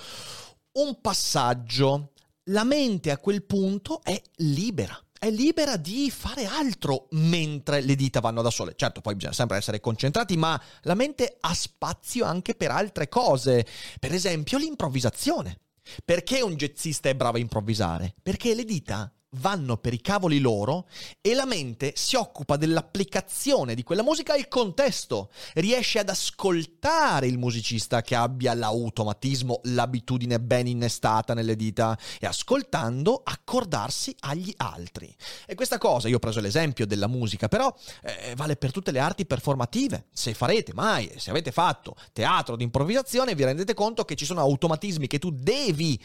un 0.73 0.99
passaggio. 1.01 2.11
La 2.45 2.63
mente 2.63 3.11
a 3.11 3.17
quel 3.17 3.43
punto 3.43 4.01
è 4.03 4.19
libera 4.37 4.99
è 5.21 5.29
libera 5.29 5.77
di 5.77 6.09
fare 6.09 6.45
altro 6.47 7.05
mentre 7.11 7.81
le 7.81 7.93
dita 7.93 8.21
vanno 8.21 8.41
da 8.41 8.49
sole. 8.49 8.73
Certo, 8.75 9.01
poi 9.01 9.13
bisogna 9.13 9.35
sempre 9.35 9.57
essere 9.57 9.79
concentrati, 9.79 10.35
ma 10.35 10.59
la 10.81 10.95
mente 10.95 11.37
ha 11.41 11.53
spazio 11.53 12.25
anche 12.25 12.55
per 12.55 12.71
altre 12.71 13.07
cose, 13.07 13.63
per 13.99 14.13
esempio 14.13 14.57
l'improvvisazione. 14.57 15.59
Perché 16.03 16.41
un 16.41 16.55
jazzista 16.55 17.09
è 17.09 17.13
bravo 17.13 17.37
a 17.37 17.39
improvvisare? 17.39 18.15
Perché 18.23 18.55
le 18.55 18.63
dita 18.63 19.13
vanno 19.35 19.77
per 19.77 19.93
i 19.93 20.01
cavoli 20.01 20.39
loro 20.39 20.87
e 21.21 21.33
la 21.33 21.45
mente 21.45 21.93
si 21.95 22.15
occupa 22.15 22.57
dell'applicazione 22.57 23.75
di 23.75 23.83
quella 23.83 24.03
musica 24.03 24.33
al 24.33 24.47
contesto, 24.47 25.29
riesce 25.53 25.99
ad 25.99 26.09
ascoltare 26.09 27.27
il 27.27 27.37
musicista 27.37 28.01
che 28.01 28.15
abbia 28.15 28.53
l'automatismo, 28.53 29.61
l'abitudine 29.63 30.39
ben 30.39 30.67
innestata 30.67 31.33
nelle 31.33 31.55
dita 31.55 31.97
e 32.19 32.27
ascoltando 32.27 33.21
accordarsi 33.23 34.15
agli 34.19 34.53
altri. 34.57 35.13
E 35.45 35.55
questa 35.55 35.77
cosa, 35.77 36.07
io 36.07 36.17
ho 36.17 36.19
preso 36.19 36.41
l'esempio 36.41 36.85
della 36.85 37.07
musica, 37.07 37.47
però 37.47 37.73
eh, 38.03 38.33
vale 38.35 38.57
per 38.57 38.71
tutte 38.71 38.91
le 38.91 38.99
arti 38.99 39.25
performative. 39.25 40.07
Se 40.11 40.33
farete 40.33 40.73
mai, 40.73 41.11
se 41.17 41.29
avete 41.29 41.51
fatto 41.51 41.95
teatro 42.11 42.55
di 42.55 42.63
improvvisazione, 42.63 43.35
vi 43.35 43.45
rendete 43.45 43.73
conto 43.73 44.03
che 44.03 44.15
ci 44.15 44.25
sono 44.25 44.41
automatismi 44.41 45.07
che 45.07 45.19
tu 45.19 45.31
devi 45.31 46.01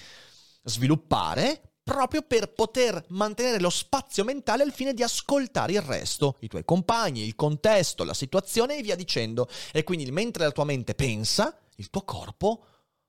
sviluppare 0.62 1.75
proprio 1.86 2.22
per 2.22 2.52
poter 2.52 3.04
mantenere 3.10 3.60
lo 3.60 3.70
spazio 3.70 4.24
mentale 4.24 4.64
al 4.64 4.72
fine 4.72 4.92
di 4.92 5.04
ascoltare 5.04 5.74
il 5.74 5.80
resto, 5.80 6.36
i 6.40 6.48
tuoi 6.48 6.64
compagni, 6.64 7.22
il 7.22 7.36
contesto, 7.36 8.02
la 8.02 8.12
situazione 8.12 8.76
e 8.76 8.82
via 8.82 8.96
dicendo. 8.96 9.48
E 9.70 9.84
quindi 9.84 10.10
mentre 10.10 10.42
la 10.42 10.50
tua 10.50 10.64
mente 10.64 10.96
pensa, 10.96 11.56
il 11.76 11.88
tuo 11.88 12.02
corpo 12.02 12.64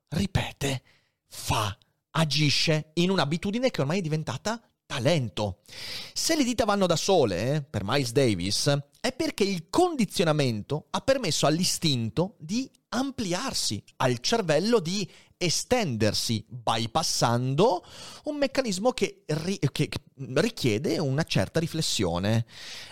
ripete, 0.10 0.84
fa, 1.26 1.76
agisce 2.12 2.92
in 2.94 3.10
un'abitudine 3.10 3.72
che 3.72 3.82
ormai 3.82 3.98
è 3.98 4.02
diventata 4.02 4.62
talento. 4.86 5.62
Se 6.14 6.36
le 6.36 6.44
dita 6.44 6.64
vanno 6.64 6.86
da 6.86 6.96
sole, 6.96 7.56
eh, 7.56 7.62
per 7.64 7.84
Miles 7.84 8.12
Davis, 8.12 8.78
è 9.08 9.14
perché 9.14 9.46
il 9.46 9.70
condizionamento 9.70 10.88
ha 10.90 11.00
permesso 11.00 11.46
all'istinto 11.46 12.36
di 12.40 12.70
ampliarsi, 12.90 13.82
al 13.98 14.20
cervello 14.20 14.80
di 14.80 15.10
estendersi 15.38 16.44
bypassando 16.46 17.86
un 18.26 18.36
meccanismo 18.36 18.92
che, 18.92 19.24
ri- 19.28 19.60
che, 19.72 19.90
richiede 20.34 20.98
una 20.98 21.24
certa 21.24 21.62
riflessione. 21.62 22.46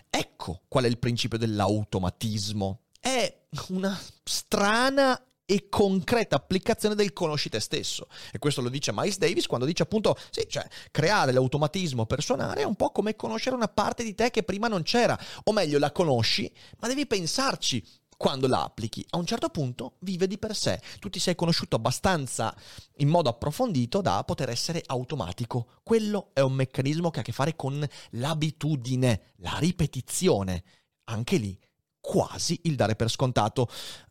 Ecco 0.09 0.61
qual 0.69 0.85
è 0.85 0.87
il 0.87 0.99
principio 0.99 1.37
dell'automatismo. 1.37 2.83
È 2.97 3.47
una 3.69 3.99
strana 4.23 5.21
e 5.45 5.69
concreta 5.69 6.35
applicazione 6.35 6.95
del 6.95 7.13
conosci 7.13 7.49
te 7.49 7.59
stesso. 7.59 8.07
E 8.31 8.39
questo 8.39 8.61
lo 8.61 8.69
dice 8.69 8.91
Miles 8.93 9.17
Davis 9.17 9.47
quando 9.47 9.65
dice 9.65 9.83
appunto, 9.83 10.17
sì, 10.31 10.45
cioè 10.47 10.67
creare 10.91 11.31
l'automatismo 11.31 12.05
per 12.05 12.23
suonare 12.23 12.61
è 12.61 12.65
un 12.65 12.75
po' 12.75 12.91
come 12.91 13.15
conoscere 13.15 13.55
una 13.55 13.67
parte 13.67 14.03
di 14.03 14.15
te 14.15 14.31
che 14.31 14.43
prima 14.43 14.67
non 14.67 14.83
c'era, 14.83 15.17
o 15.43 15.51
meglio 15.51 15.79
la 15.79 15.91
conosci, 15.91 16.51
ma 16.79 16.87
devi 16.87 17.05
pensarci 17.05 17.83
quando 18.17 18.47
la 18.47 18.63
applichi, 18.63 19.05
a 19.09 19.17
un 19.17 19.25
certo 19.25 19.49
punto 19.49 19.97
vive 19.99 20.27
di 20.27 20.37
per 20.37 20.55
sé. 20.55 20.81
Tu 20.99 21.09
ti 21.09 21.19
sei 21.19 21.35
conosciuto 21.35 21.75
abbastanza 21.75 22.55
in 22.97 23.09
modo 23.09 23.29
approfondito 23.29 24.01
da 24.01 24.23
poter 24.23 24.49
essere 24.49 24.81
automatico. 24.85 25.67
Quello 25.83 26.29
è 26.33 26.39
un 26.39 26.53
meccanismo 26.53 27.11
che 27.11 27.19
ha 27.19 27.21
a 27.21 27.25
che 27.25 27.33
fare 27.33 27.55
con 27.55 27.85
l'abitudine, 28.11 29.33
la 29.37 29.57
ripetizione. 29.57 30.63
Anche 31.05 31.37
lì, 31.37 31.59
quasi 31.99 32.61
il 32.63 32.75
dare 32.75 32.95
per 32.95 33.09
scontato. 33.09 33.69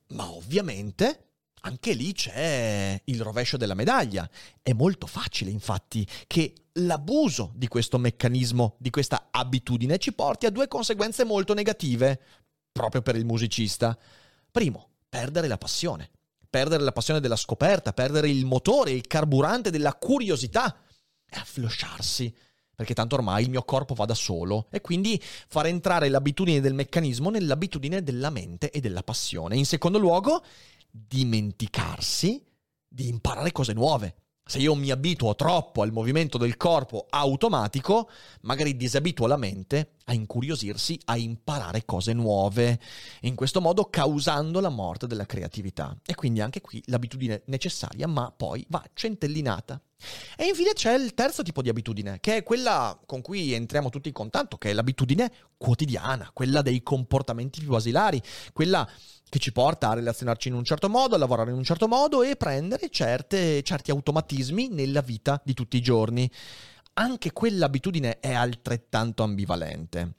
Ma 0.09 0.31
ovviamente 0.31 1.24
anche 1.67 1.93
lì 1.93 2.13
c'è 2.13 3.01
il 3.05 3.23
rovescio 3.23 3.57
della 3.57 3.75
medaglia. 3.75 4.29
È 4.63 4.73
molto 4.73 5.07
facile, 5.07 5.51
infatti, 5.51 6.07
che 6.27 6.55
l'abuso 6.75 7.53
di 7.55 7.69
questo 7.69 7.99
meccanismo, 7.99 8.77
di 8.79 8.91
questa 8.91 9.29
abitudine, 9.31 9.99
ci 9.99 10.13
porti 10.13 10.47
a 10.47 10.51
due 10.51 10.69
conseguenze 10.69 11.25
molto 11.25 11.55
negative 11.55 12.21
proprio 12.71 13.03
per 13.03 13.17
il 13.17 13.25
musicista. 13.25 13.97
Primo, 14.51 14.91
perdere 15.09 15.49
la 15.49 15.59
passione. 15.59 16.11
Perdere 16.51 16.83
la 16.83 16.93
passione 16.93 17.21
della 17.21 17.37
scoperta, 17.37 17.93
perdere 17.93 18.29
il 18.29 18.45
motore, 18.45 18.93
il 18.93 19.07
carburante 19.07 19.71
della 19.71 19.95
curiosità 19.95 20.77
e 21.27 21.39
afflosciarsi. 21.39 22.33
Perché 22.77 22.93
tanto 22.95 23.15
ormai 23.15 23.45
il 23.45 23.51
mio 23.51 23.63
corpo 23.63 23.95
va 23.95 24.05
da 24.05 24.15
solo 24.15 24.67
e 24.71 24.81
quindi 24.81 25.21
far 25.23 25.67
entrare 25.67 26.09
l'abitudine 26.09 26.61
del 26.61 26.75
meccanismo 26.75 27.31
nell'abitudine 27.31 28.03
della 28.03 28.31
mente 28.31 28.71
e 28.71 28.81
della 28.81 29.03
passione. 29.05 29.57
In 29.57 29.65
secondo 29.65 29.99
luogo, 29.99 30.43
dimenticarsi 30.97 32.41
di 32.87 33.09
imparare 33.09 33.51
cose 33.51 33.73
nuove. 33.73 34.15
Se 34.47 34.59
io 34.59 34.75
mi 34.75 34.91
abituo 34.91 35.35
troppo 35.35 35.81
al 35.81 35.91
movimento 35.91 36.37
del 36.37 36.59
corpo 36.59 37.07
automatico, 37.09 38.11
magari 38.43 38.77
disabituo 38.77 39.27
la 39.27 39.39
mente 39.39 39.95
a 40.05 40.13
incuriosirsi, 40.13 41.01
a 41.07 41.17
imparare 41.17 41.87
cose 41.87 42.13
nuove, 42.13 42.79
in 43.23 43.35
questo 43.35 43.63
modo 43.63 43.89
causando 43.89 44.61
la 44.61 44.69
morte 44.69 45.07
della 45.07 45.25
creatività. 45.25 45.97
E 46.05 46.15
quindi 46.15 46.43
anche 46.43 46.61
qui 46.61 46.81
l'abitudine 46.87 47.43
necessaria, 47.47 48.07
ma 48.07 48.31
poi 48.37 48.65
va 48.69 48.85
centellinata. 48.93 49.81
E 50.37 50.45
infine 50.45 50.75
c'è 50.75 50.93
il 50.93 51.15
terzo 51.15 51.43
tipo 51.43 51.63
di 51.63 51.71
abitudine, 51.71 52.21
che 52.21 52.37
è 52.37 52.43
quella 52.43 53.01
con 53.07 53.23
cui 53.23 53.55
entriamo 53.55 53.89
tutti 53.89 54.09
in 54.09 54.15
contatto, 54.15 54.59
che 54.59 54.71
è 54.71 54.73
l'abitudine 54.75 55.33
quotidiana, 55.57 56.31
quella 56.35 56.61
dei 56.61 56.83
comportamenti 56.83 57.61
più 57.61 57.71
basilari, 57.71 58.21
quella 58.53 58.87
che 59.35 59.41
ci 59.41 59.51
porta 59.51 59.89
a 59.89 59.95
relazionarci 59.95 60.47
in 60.47 60.55
un 60.55 60.63
certo 60.63 60.89
modo, 60.89 61.17
a 61.17 61.19
lavorare 61.19 61.51
in 61.51 61.57
un 61.57 61.65
certo 61.65 61.89
modo 61.89 62.23
e 62.23 62.37
prendere 62.37 62.89
certe, 62.89 63.65
certi 63.65 63.91
automatismi 63.91 64.69
nella 64.69 65.01
vita 65.01 65.41
di 65.45 65.55
tutti 65.55 65.77
i 65.77 65.83
giorni. 65.83 66.31
Anche 66.93 67.33
quell'abitudine 67.33 68.21
è 68.21 68.33
altrettanto 68.33 69.25
ambivalente. 69.25 70.13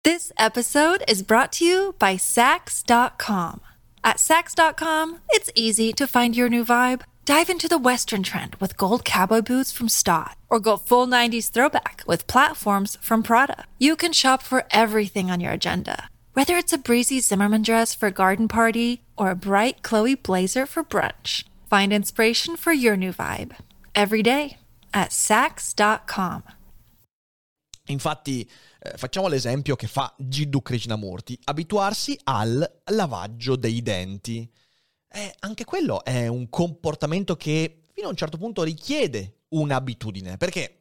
This 0.00 0.32
episode 0.36 1.04
is 1.06 1.22
brought 1.22 1.58
to 1.58 1.64
you 1.64 1.94
by 1.98 2.16
Sax.com. 2.16 3.60
At 4.00 4.18
Sax.com, 4.18 5.20
it's 5.28 5.50
easy 5.54 5.92
to 5.92 6.06
find 6.06 6.34
your 6.34 6.48
new 6.48 6.64
vibe. 6.64 7.02
Dive 7.26 7.50
into 7.50 7.68
the 7.68 7.76
Western 7.78 8.22
trend 8.22 8.56
with 8.58 8.78
gold 8.78 9.04
cowboy 9.04 9.42
boots 9.42 9.70
from 9.70 9.90
Stott, 9.90 10.36
or 10.48 10.58
go 10.58 10.78
full 10.78 11.06
90s 11.06 11.50
throwback 11.50 12.04
with 12.06 12.26
platforms 12.26 12.96
from 13.02 13.22
Prada. 13.22 13.66
You 13.78 13.96
can 13.96 14.14
shop 14.14 14.42
for 14.42 14.64
everything 14.70 15.30
on 15.30 15.40
your 15.40 15.52
agenda, 15.52 16.08
whether 16.34 16.56
it's 16.56 16.72
a 16.72 16.78
breezy 16.78 17.20
Zimmerman 17.20 17.62
dress 17.62 17.94
for 17.94 18.08
a 18.08 18.12
garden 18.12 18.48
party 18.48 19.02
or 19.16 19.30
a 19.30 19.36
bright 19.36 19.82
Chloe 19.82 20.14
blazer 20.14 20.66
for 20.66 20.82
brunch. 20.82 21.44
Find 21.68 21.92
inspiration 21.92 22.56
for 22.56 22.72
your 22.72 22.96
new 22.96 23.12
vibe 23.12 23.54
every 23.94 24.22
day 24.22 24.56
at 24.92 25.12
Sax.com. 25.12 26.42
Infatti, 27.86 28.48
eh, 28.78 28.96
facciamo 28.96 29.28
l'esempio 29.28 29.76
che 29.76 29.86
fa 29.86 30.14
Jiddu 30.16 30.62
Krishnamurti, 30.62 31.38
abituarsi 31.44 32.18
al 32.24 32.80
lavaggio 32.84 33.56
dei 33.56 33.82
denti. 33.82 34.48
Eh, 35.08 35.34
anche 35.40 35.64
quello 35.64 36.04
è 36.04 36.28
un 36.28 36.48
comportamento 36.48 37.36
che 37.36 37.86
fino 37.92 38.06
a 38.06 38.10
un 38.10 38.16
certo 38.16 38.38
punto 38.38 38.62
richiede 38.62 39.40
un'abitudine, 39.48 40.36
perché 40.36 40.79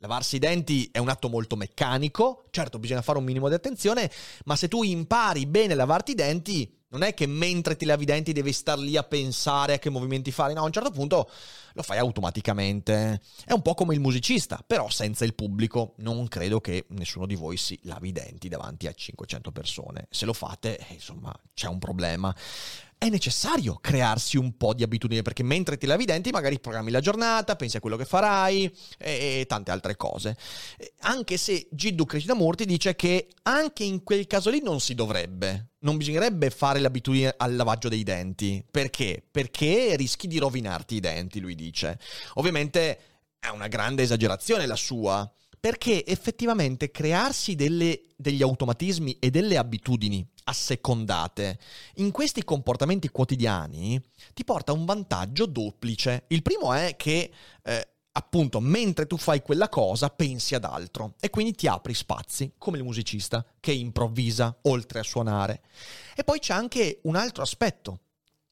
lavarsi 0.00 0.36
i 0.36 0.38
denti 0.38 0.88
è 0.90 0.98
un 0.98 1.08
atto 1.08 1.28
molto 1.28 1.56
meccanico, 1.56 2.44
certo 2.50 2.78
bisogna 2.78 3.02
fare 3.02 3.18
un 3.18 3.24
minimo 3.24 3.48
di 3.48 3.54
attenzione, 3.54 4.10
ma 4.44 4.56
se 4.56 4.68
tu 4.68 4.82
impari 4.82 5.46
bene 5.46 5.74
a 5.74 5.76
lavarti 5.76 6.12
i 6.12 6.14
denti, 6.14 6.78
non 6.88 7.02
è 7.02 7.14
che 7.14 7.26
mentre 7.26 7.76
ti 7.76 7.84
lavi 7.84 8.02
i 8.02 8.06
denti 8.06 8.32
devi 8.32 8.52
star 8.52 8.78
lì 8.78 8.96
a 8.96 9.04
pensare 9.04 9.74
a 9.74 9.78
che 9.78 9.90
movimenti 9.90 10.32
fare, 10.32 10.54
no, 10.54 10.62
a 10.62 10.64
un 10.64 10.72
certo 10.72 10.90
punto 10.90 11.30
lo 11.74 11.82
fai 11.82 11.98
automaticamente. 11.98 13.20
È 13.44 13.52
un 13.52 13.62
po' 13.62 13.74
come 13.74 13.94
il 13.94 14.00
musicista, 14.00 14.60
però 14.66 14.88
senza 14.90 15.24
il 15.24 15.34
pubblico. 15.34 15.94
Non 15.98 16.26
credo 16.26 16.60
che 16.60 16.86
nessuno 16.88 17.26
di 17.26 17.36
voi 17.36 17.56
si 17.56 17.78
lavi 17.84 18.08
i 18.08 18.12
denti 18.12 18.48
davanti 18.48 18.88
a 18.88 18.92
500 18.92 19.52
persone. 19.52 20.08
Se 20.10 20.24
lo 20.24 20.32
fate, 20.32 20.78
eh, 20.78 20.94
insomma, 20.94 21.32
c'è 21.54 21.68
un 21.68 21.78
problema 21.78 22.34
è 23.00 23.08
necessario 23.08 23.78
crearsi 23.80 24.36
un 24.36 24.58
po' 24.58 24.74
di 24.74 24.82
abitudini 24.82 25.22
perché 25.22 25.42
mentre 25.42 25.78
ti 25.78 25.86
lavi 25.86 26.02
i 26.02 26.06
denti 26.06 26.28
magari 26.28 26.60
programmi 26.60 26.90
la 26.90 27.00
giornata, 27.00 27.56
pensi 27.56 27.78
a 27.78 27.80
quello 27.80 27.96
che 27.96 28.04
farai 28.04 28.64
e, 28.98 29.40
e 29.40 29.46
tante 29.48 29.70
altre 29.70 29.96
cose. 29.96 30.36
Anche 30.98 31.38
se 31.38 31.66
Jiddu 31.70 32.04
Krishnamurti 32.04 32.66
dice 32.66 32.94
che 32.96 33.28
anche 33.44 33.84
in 33.84 34.02
quel 34.02 34.26
caso 34.26 34.50
lì 34.50 34.60
non 34.62 34.80
si 34.80 34.94
dovrebbe, 34.94 35.70
non 35.78 35.96
bisognerebbe 35.96 36.50
fare 36.50 36.78
l'abitudine 36.78 37.34
al 37.38 37.56
lavaggio 37.56 37.88
dei 37.88 38.02
denti. 38.02 38.62
Perché? 38.70 39.22
Perché 39.30 39.96
rischi 39.96 40.26
di 40.28 40.36
rovinarti 40.36 40.96
i 40.96 41.00
denti, 41.00 41.40
lui 41.40 41.54
dice. 41.54 41.98
Ovviamente 42.34 43.00
è 43.38 43.48
una 43.48 43.68
grande 43.68 44.02
esagerazione 44.02 44.66
la 44.66 44.76
sua, 44.76 45.26
perché 45.58 46.04
effettivamente 46.04 46.90
crearsi 46.90 47.54
delle, 47.54 48.02
degli 48.14 48.42
automatismi 48.42 49.16
e 49.18 49.30
delle 49.30 49.56
abitudini 49.56 50.26
assecondate 50.44 51.58
in 51.96 52.10
questi 52.10 52.44
comportamenti 52.44 53.08
quotidiani 53.08 54.00
ti 54.34 54.44
porta 54.44 54.72
un 54.72 54.84
vantaggio 54.84 55.46
duplice. 55.46 56.24
Il 56.28 56.42
primo 56.42 56.72
è 56.72 56.96
che 56.96 57.30
eh, 57.62 57.88
appunto 58.12 58.60
mentre 58.60 59.06
tu 59.06 59.16
fai 59.16 59.42
quella 59.42 59.68
cosa 59.68 60.10
pensi 60.10 60.54
ad 60.54 60.64
altro 60.64 61.14
e 61.20 61.30
quindi 61.30 61.54
ti 61.54 61.66
apri 61.68 61.94
spazi 61.94 62.54
come 62.58 62.78
il 62.78 62.84
musicista 62.84 63.44
che 63.60 63.72
improvvisa 63.72 64.58
oltre 64.62 65.00
a 65.00 65.04
suonare. 65.04 65.62
E 66.14 66.24
poi 66.24 66.38
c'è 66.38 66.54
anche 66.54 67.00
un 67.04 67.16
altro 67.16 67.42
aspetto 67.42 68.00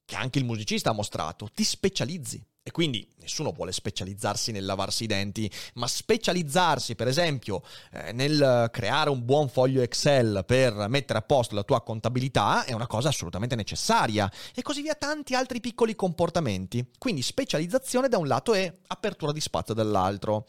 che 0.05 0.15
anche 0.15 0.39
il 0.39 0.45
musicista 0.45 0.89
ha 0.89 0.93
mostrato, 0.93 1.49
ti 1.53 1.63
specializzi. 1.63 2.43
E 2.69 2.71
quindi 2.71 3.03
nessuno 3.21 3.51
vuole 3.51 3.71
specializzarsi 3.71 4.51
nel 4.51 4.63
lavarsi 4.63 5.05
i 5.05 5.07
denti, 5.07 5.51
ma 5.73 5.87
specializzarsi, 5.87 6.93
per 6.93 7.07
esempio, 7.07 7.63
eh, 7.91 8.11
nel 8.11 8.69
creare 8.71 9.09
un 9.09 9.25
buon 9.25 9.49
foglio 9.49 9.81
Excel 9.81 10.43
per 10.45 10.87
mettere 10.87 11.17
a 11.17 11.23
posto 11.23 11.55
la 11.55 11.63
tua 11.63 11.81
contabilità 11.81 12.65
è 12.65 12.73
una 12.73 12.85
cosa 12.85 13.09
assolutamente 13.09 13.55
necessaria. 13.55 14.31
E 14.53 14.61
così 14.61 14.83
via 14.83 14.93
tanti 14.93 15.33
altri 15.33 15.59
piccoli 15.61 15.95
comportamenti. 15.95 16.85
Quindi 16.99 17.23
specializzazione 17.23 18.07
da 18.07 18.19
un 18.19 18.27
lato 18.27 18.53
e 18.53 18.81
apertura 18.85 19.31
di 19.31 19.41
spazio 19.41 19.73
dall'altro. 19.73 20.45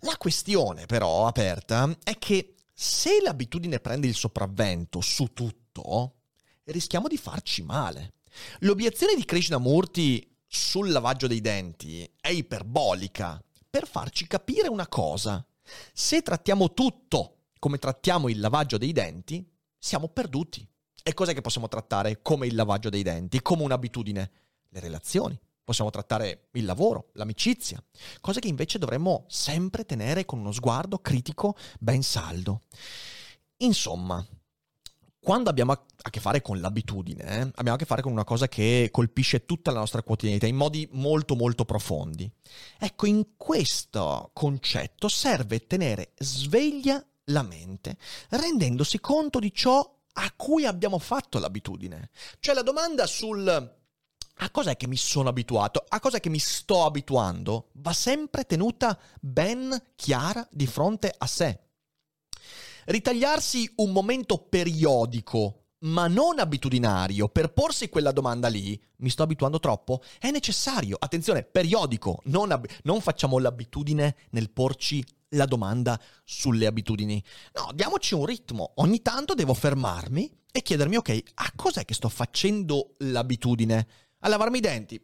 La 0.00 0.18
questione 0.18 0.84
però 0.84 1.26
aperta 1.26 1.90
è 2.04 2.18
che 2.18 2.56
se 2.74 3.22
l'abitudine 3.22 3.80
prende 3.80 4.06
il 4.06 4.14
sopravvento 4.14 5.00
su 5.00 5.32
tutto, 5.32 6.16
rischiamo 6.64 7.08
di 7.08 7.16
farci 7.16 7.62
male. 7.62 8.12
L'obiezione 8.58 9.14
di 9.14 9.24
Krishnamurti 9.24 10.35
sul 10.46 10.90
lavaggio 10.90 11.26
dei 11.26 11.40
denti 11.40 12.08
è 12.20 12.28
iperbolica 12.28 13.42
per 13.68 13.86
farci 13.86 14.26
capire 14.26 14.68
una 14.68 14.86
cosa. 14.88 15.44
Se 15.92 16.22
trattiamo 16.22 16.72
tutto 16.72 17.32
come 17.58 17.78
trattiamo 17.78 18.28
il 18.28 18.38
lavaggio 18.38 18.78
dei 18.78 18.92
denti, 18.92 19.44
siamo 19.78 20.08
perduti. 20.08 20.66
E 21.02 21.14
cos'è 21.14 21.34
che 21.34 21.40
possiamo 21.40 21.68
trattare 21.68 22.22
come 22.22 22.46
il 22.46 22.54
lavaggio 22.54 22.90
dei 22.90 23.02
denti, 23.02 23.42
come 23.42 23.62
un'abitudine? 23.62 24.30
Le 24.68 24.80
relazioni. 24.80 25.38
Possiamo 25.62 25.90
trattare 25.90 26.48
il 26.52 26.64
lavoro, 26.64 27.10
l'amicizia, 27.14 27.82
cose 28.20 28.38
che 28.38 28.46
invece 28.46 28.78
dovremmo 28.78 29.24
sempre 29.28 29.84
tenere 29.84 30.24
con 30.24 30.38
uno 30.38 30.52
sguardo 30.52 30.98
critico 30.98 31.56
ben 31.80 32.02
saldo. 32.02 32.60
Insomma, 33.58 34.24
quando 35.26 35.50
abbiamo 35.50 35.72
a 35.72 36.08
che 36.08 36.20
fare 36.20 36.40
con 36.40 36.60
l'abitudine, 36.60 37.24
eh, 37.24 37.50
abbiamo 37.56 37.72
a 37.72 37.76
che 37.76 37.84
fare 37.84 38.00
con 38.00 38.12
una 38.12 38.22
cosa 38.22 38.46
che 38.46 38.90
colpisce 38.92 39.44
tutta 39.44 39.72
la 39.72 39.80
nostra 39.80 40.04
quotidianità 40.04 40.46
in 40.46 40.54
modi 40.54 40.88
molto 40.92 41.34
molto 41.34 41.64
profondi. 41.64 42.30
Ecco, 42.78 43.06
in 43.06 43.30
questo 43.36 44.30
concetto 44.32 45.08
serve 45.08 45.66
tenere 45.66 46.12
sveglia 46.16 47.04
la 47.24 47.42
mente, 47.42 47.96
rendendosi 48.28 49.00
conto 49.00 49.40
di 49.40 49.52
ciò 49.52 49.80
a 50.12 50.32
cui 50.36 50.64
abbiamo 50.64 51.00
fatto 51.00 51.40
l'abitudine. 51.40 52.10
Cioè 52.38 52.54
la 52.54 52.62
domanda 52.62 53.04
sul 53.08 53.74
a 54.38 54.50
cos'è 54.50 54.76
che 54.76 54.86
mi 54.86 54.96
sono 54.96 55.28
abituato, 55.28 55.84
a 55.88 55.98
cos'è 55.98 56.20
che 56.20 56.28
mi 56.28 56.38
sto 56.38 56.84
abituando, 56.84 57.70
va 57.72 57.92
sempre 57.92 58.44
tenuta 58.44 58.96
ben 59.18 59.76
chiara 59.96 60.46
di 60.52 60.68
fronte 60.68 61.12
a 61.18 61.26
sé. 61.26 61.65
Ritagliarsi 62.86 63.70
un 63.76 63.92
momento 63.92 64.38
periodico 64.38 65.66
ma 65.80 66.06
non 66.06 66.38
abitudinario, 66.38 67.28
per 67.28 67.52
porsi 67.52 67.88
quella 67.88 68.10
domanda 68.10 68.48
lì, 68.48 68.80
mi 68.98 69.10
sto 69.10 69.22
abituando 69.22 69.60
troppo? 69.60 70.02
È 70.18 70.30
necessario, 70.30 70.96
attenzione, 70.98 71.42
periodico, 71.42 72.20
non, 72.24 72.50
ab- 72.50 72.66
non, 72.84 73.00
facciamo 73.00 73.38
l'abitudine 73.38 74.16
nel 74.30 74.50
porci 74.50 75.04
la 75.30 75.44
domanda 75.44 76.00
sulle 76.24 76.66
abitudini. 76.66 77.22
No, 77.54 77.70
diamoci 77.74 78.14
un 78.14 78.24
ritmo, 78.24 78.72
ogni 78.76 79.02
tanto 79.02 79.34
devo 79.34 79.52
fermarmi 79.52 80.30
e 80.50 80.62
chiedermi, 80.62 80.96
ok, 80.96 81.22
a 81.34 81.52
cos'è 81.54 81.84
che 81.84 81.94
sto 81.94 82.08
facendo 82.08 82.94
l'abitudine? 82.98 83.86
A 84.20 84.28
lavarmi 84.28 84.58
i 84.58 84.62
denti? 84.62 85.00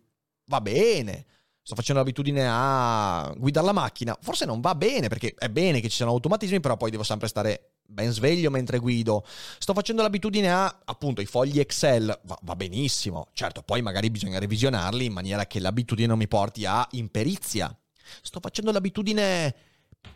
Va 0.46 0.60
bene. 0.60 1.26
Sto 1.64 1.76
facendo 1.76 2.00
l'abitudine 2.00 2.44
a 2.48 3.32
guidare 3.36 3.66
la 3.66 3.72
macchina. 3.72 4.16
Forse 4.20 4.46
non 4.46 4.60
va 4.60 4.74
bene, 4.74 5.06
perché 5.06 5.34
è 5.38 5.48
bene 5.48 5.80
che 5.80 5.88
ci 5.88 5.96
siano 5.96 6.10
automatismi, 6.10 6.58
però 6.58 6.76
poi 6.76 6.90
devo 6.90 7.04
sempre 7.04 7.28
stare 7.28 7.71
ben 7.84 8.10
sveglio 8.10 8.50
mentre 8.50 8.78
guido. 8.78 9.24
Sto 9.58 9.74
facendo 9.74 10.02
l'abitudine 10.02 10.50
a, 10.50 10.80
appunto, 10.84 11.20
i 11.20 11.26
fogli 11.26 11.58
Excel, 11.58 12.20
va, 12.24 12.38
va, 12.42 12.56
benissimo. 12.56 13.28
Certo, 13.32 13.62
poi 13.62 13.82
magari 13.82 14.10
bisogna 14.10 14.38
revisionarli 14.38 15.04
in 15.04 15.12
maniera 15.12 15.46
che 15.46 15.60
l'abitudine 15.60 16.08
non 16.08 16.18
mi 16.18 16.28
porti 16.28 16.64
a 16.64 16.86
imperizia. 16.92 17.74
Sto 18.22 18.40
facendo 18.40 18.72
l'abitudine 18.72 19.54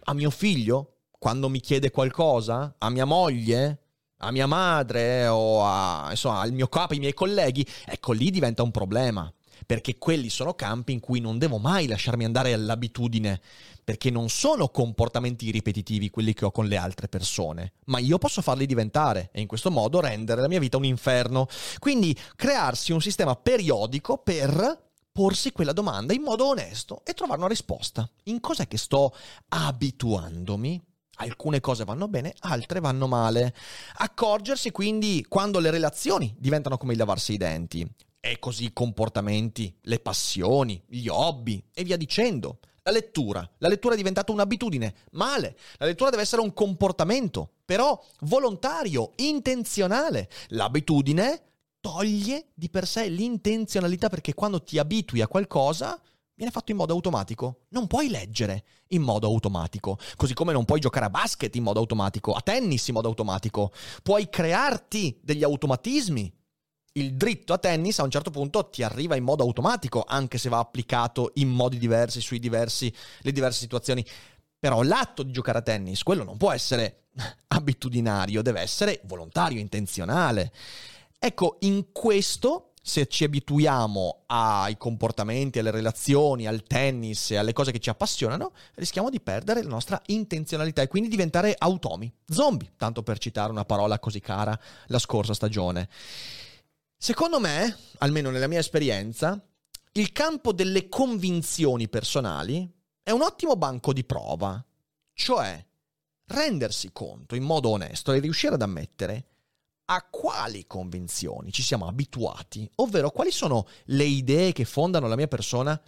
a 0.04 0.14
mio 0.14 0.30
figlio, 0.30 0.98
quando 1.18 1.48
mi 1.48 1.60
chiede 1.60 1.90
qualcosa, 1.90 2.74
a 2.78 2.90
mia 2.90 3.04
moglie, 3.04 3.80
a 4.18 4.30
mia 4.30 4.46
madre 4.46 5.26
o 5.26 5.64
a, 5.64 6.08
insomma, 6.10 6.40
al 6.40 6.52
mio 6.52 6.68
capo, 6.68 6.94
ai 6.94 6.98
miei 6.98 7.14
colleghi. 7.14 7.66
Ecco, 7.84 8.12
lì 8.12 8.30
diventa 8.30 8.62
un 8.62 8.70
problema 8.70 9.30
perché 9.66 9.98
quelli 9.98 10.30
sono 10.30 10.54
campi 10.54 10.92
in 10.92 11.00
cui 11.00 11.18
non 11.18 11.38
devo 11.38 11.58
mai 11.58 11.88
lasciarmi 11.88 12.24
andare 12.24 12.52
all'abitudine, 12.52 13.40
perché 13.82 14.10
non 14.10 14.28
sono 14.28 14.68
comportamenti 14.68 15.50
ripetitivi 15.50 16.08
quelli 16.08 16.32
che 16.32 16.44
ho 16.44 16.52
con 16.52 16.66
le 16.66 16.76
altre 16.76 17.08
persone, 17.08 17.72
ma 17.86 17.98
io 17.98 18.18
posso 18.18 18.42
farli 18.42 18.64
diventare 18.64 19.30
e 19.32 19.40
in 19.40 19.46
questo 19.46 19.70
modo 19.70 20.00
rendere 20.00 20.40
la 20.40 20.48
mia 20.48 20.60
vita 20.60 20.76
un 20.76 20.84
inferno. 20.84 21.46
Quindi 21.78 22.16
crearsi 22.36 22.92
un 22.92 23.00
sistema 23.00 23.34
periodico 23.34 24.18
per 24.18 24.84
porsi 25.10 25.50
quella 25.50 25.72
domanda 25.72 26.12
in 26.12 26.22
modo 26.22 26.46
onesto 26.46 27.00
e 27.04 27.12
trovare 27.12 27.40
una 27.40 27.48
risposta. 27.48 28.08
In 28.24 28.38
cos'è 28.38 28.68
che 28.68 28.78
sto 28.78 29.14
abituandomi? 29.48 30.80
Alcune 31.18 31.60
cose 31.60 31.84
vanno 31.84 32.08
bene, 32.08 32.34
altre 32.40 32.80
vanno 32.80 33.06
male. 33.06 33.54
Accorgersi 33.94 34.70
quindi 34.70 35.24
quando 35.26 35.58
le 35.58 35.70
relazioni 35.70 36.34
diventano 36.38 36.76
come 36.76 36.92
il 36.92 36.98
lavarsi 36.98 37.32
i 37.32 37.38
denti 37.38 37.88
e 38.30 38.38
così 38.38 38.64
i 38.64 38.72
comportamenti, 38.72 39.74
le 39.82 40.00
passioni, 40.00 40.82
gli 40.86 41.08
hobby 41.08 41.62
e 41.72 41.84
via 41.84 41.96
dicendo. 41.96 42.58
La 42.82 42.92
lettura. 42.92 43.48
La 43.58 43.68
lettura 43.68 43.94
è 43.94 43.96
diventata 43.96 44.30
un'abitudine. 44.30 44.94
Male. 45.12 45.56
La 45.78 45.86
lettura 45.86 46.10
deve 46.10 46.22
essere 46.22 46.40
un 46.40 46.52
comportamento, 46.52 47.54
però 47.64 48.00
volontario, 48.20 49.12
intenzionale. 49.16 50.30
L'abitudine 50.48 51.42
toglie 51.80 52.46
di 52.54 52.70
per 52.70 52.86
sé 52.86 53.08
l'intenzionalità 53.08 54.08
perché 54.08 54.34
quando 54.34 54.62
ti 54.62 54.78
abitui 54.78 55.20
a 55.20 55.26
qualcosa 55.26 56.00
viene 56.36 56.52
fatto 56.52 56.70
in 56.70 56.76
modo 56.76 56.92
automatico. 56.92 57.62
Non 57.70 57.88
puoi 57.88 58.08
leggere 58.08 58.64
in 58.88 59.02
modo 59.02 59.26
automatico, 59.26 59.98
così 60.14 60.34
come 60.34 60.52
non 60.52 60.64
puoi 60.64 60.78
giocare 60.78 61.06
a 61.06 61.10
basket 61.10 61.54
in 61.56 61.64
modo 61.64 61.80
automatico, 61.80 62.32
a 62.34 62.40
tennis 62.40 62.86
in 62.86 62.94
modo 62.94 63.08
automatico. 63.08 63.72
Puoi 64.02 64.28
crearti 64.28 65.18
degli 65.22 65.42
automatismi. 65.42 66.32
Il 66.96 67.14
dritto 67.14 67.52
a 67.52 67.58
tennis 67.58 67.98
a 67.98 68.04
un 68.04 68.10
certo 68.10 68.30
punto 68.30 68.70
ti 68.70 68.82
arriva 68.82 69.16
in 69.16 69.22
modo 69.22 69.42
automatico, 69.42 70.02
anche 70.06 70.38
se 70.38 70.48
va 70.48 70.58
applicato 70.58 71.32
in 71.34 71.50
modi 71.50 71.76
diversi, 71.76 72.22
sui 72.22 72.38
diversi, 72.38 72.92
le 73.20 73.32
diverse 73.32 73.60
situazioni. 73.60 74.04
Però 74.58 74.82
l'atto 74.82 75.22
di 75.22 75.30
giocare 75.30 75.58
a 75.58 75.62
tennis, 75.62 76.02
quello 76.02 76.24
non 76.24 76.38
può 76.38 76.52
essere 76.52 77.08
abitudinario, 77.48 78.40
deve 78.40 78.60
essere 78.60 79.00
volontario, 79.04 79.60
intenzionale. 79.60 80.50
Ecco, 81.18 81.58
in 81.60 81.92
questo 81.92 82.72
se 82.86 83.08
ci 83.08 83.24
abituiamo 83.24 84.22
ai 84.26 84.78
comportamenti, 84.78 85.58
alle 85.58 85.72
relazioni, 85.72 86.46
al 86.46 86.62
tennis 86.62 87.32
e 87.32 87.36
alle 87.36 87.52
cose 87.52 87.72
che 87.72 87.80
ci 87.80 87.90
appassionano, 87.90 88.52
rischiamo 88.76 89.10
di 89.10 89.20
perdere 89.20 89.62
la 89.62 89.68
nostra 89.68 90.00
intenzionalità 90.06 90.80
e 90.82 90.88
quindi 90.88 91.08
diventare 91.10 91.54
automi, 91.58 92.10
zombie, 92.26 92.72
tanto 92.76 93.02
per 93.02 93.18
citare 93.18 93.50
una 93.50 93.64
parola 93.64 93.98
così 93.98 94.20
cara 94.20 94.58
la 94.86 94.98
scorsa 94.98 95.34
stagione. 95.34 95.88
Secondo 96.98 97.38
me, 97.38 97.76
almeno 97.98 98.30
nella 98.30 98.48
mia 98.48 98.58
esperienza, 98.58 99.40
il 99.92 100.12
campo 100.12 100.52
delle 100.52 100.88
convinzioni 100.88 101.88
personali 101.88 102.68
è 103.02 103.10
un 103.10 103.22
ottimo 103.22 103.56
banco 103.56 103.92
di 103.92 104.02
prova, 104.02 104.64
cioè 105.12 105.64
rendersi 106.28 106.90
conto 106.92 107.34
in 107.34 107.44
modo 107.44 107.68
onesto 107.68 108.12
e 108.12 108.18
riuscire 108.18 108.54
ad 108.54 108.62
ammettere 108.62 109.26
a 109.86 110.04
quali 110.10 110.66
convinzioni 110.66 111.52
ci 111.52 111.62
siamo 111.62 111.86
abituati, 111.86 112.68
ovvero 112.76 113.10
quali 113.10 113.30
sono 113.30 113.66
le 113.84 114.04
idee 114.04 114.52
che 114.52 114.64
fondano 114.64 115.06
la 115.06 115.16
mia 115.16 115.28
persona 115.28 115.80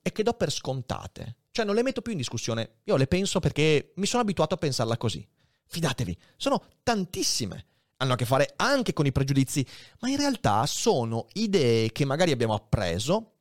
e 0.00 0.12
che 0.12 0.22
do 0.22 0.32
per 0.32 0.50
scontate. 0.50 1.36
Cioè 1.50 1.66
non 1.66 1.74
le 1.74 1.82
metto 1.82 2.02
più 2.02 2.12
in 2.12 2.18
discussione, 2.18 2.76
io 2.84 2.96
le 2.96 3.06
penso 3.08 3.40
perché 3.40 3.92
mi 3.96 4.06
sono 4.06 4.22
abituato 4.22 4.54
a 4.54 4.58
pensarla 4.58 4.96
così. 4.96 5.26
Fidatevi, 5.66 6.16
sono 6.36 6.64
tantissime. 6.82 7.66
Hanno 8.02 8.14
a 8.14 8.16
che 8.16 8.24
fare 8.24 8.54
anche 8.56 8.92
con 8.92 9.06
i 9.06 9.12
pregiudizi, 9.12 9.64
ma 10.00 10.08
in 10.08 10.16
realtà 10.16 10.66
sono 10.66 11.28
idee 11.34 11.92
che 11.92 12.04
magari 12.04 12.32
abbiamo 12.32 12.52
appreso 12.52 13.34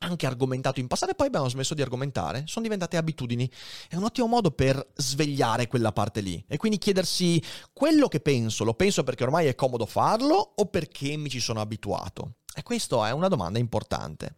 anche 0.00 0.26
argomentato 0.26 0.80
in 0.80 0.86
passato 0.86 1.12
e 1.12 1.14
poi 1.14 1.28
abbiamo 1.28 1.48
smesso 1.48 1.72
di 1.72 1.80
argomentare, 1.80 2.42
sono 2.44 2.64
diventate 2.64 2.98
abitudini. 2.98 3.50
È 3.88 3.96
un 3.96 4.04
ottimo 4.04 4.26
modo 4.26 4.50
per 4.50 4.86
svegliare 4.96 5.66
quella 5.66 5.92
parte 5.92 6.20
lì 6.20 6.44
e 6.46 6.58
quindi 6.58 6.76
chiedersi 6.76 7.42
quello 7.72 8.08
che 8.08 8.20
penso, 8.20 8.64
lo 8.64 8.74
penso 8.74 9.02
perché 9.02 9.22
ormai 9.22 9.46
è 9.46 9.54
comodo 9.54 9.86
farlo 9.86 10.52
o 10.56 10.66
perché 10.66 11.16
mi 11.16 11.30
ci 11.30 11.40
sono 11.40 11.62
abituato? 11.62 12.34
E 12.54 12.62
questa 12.62 13.08
è 13.08 13.12
una 13.12 13.28
domanda 13.28 13.58
importante. 13.58 14.36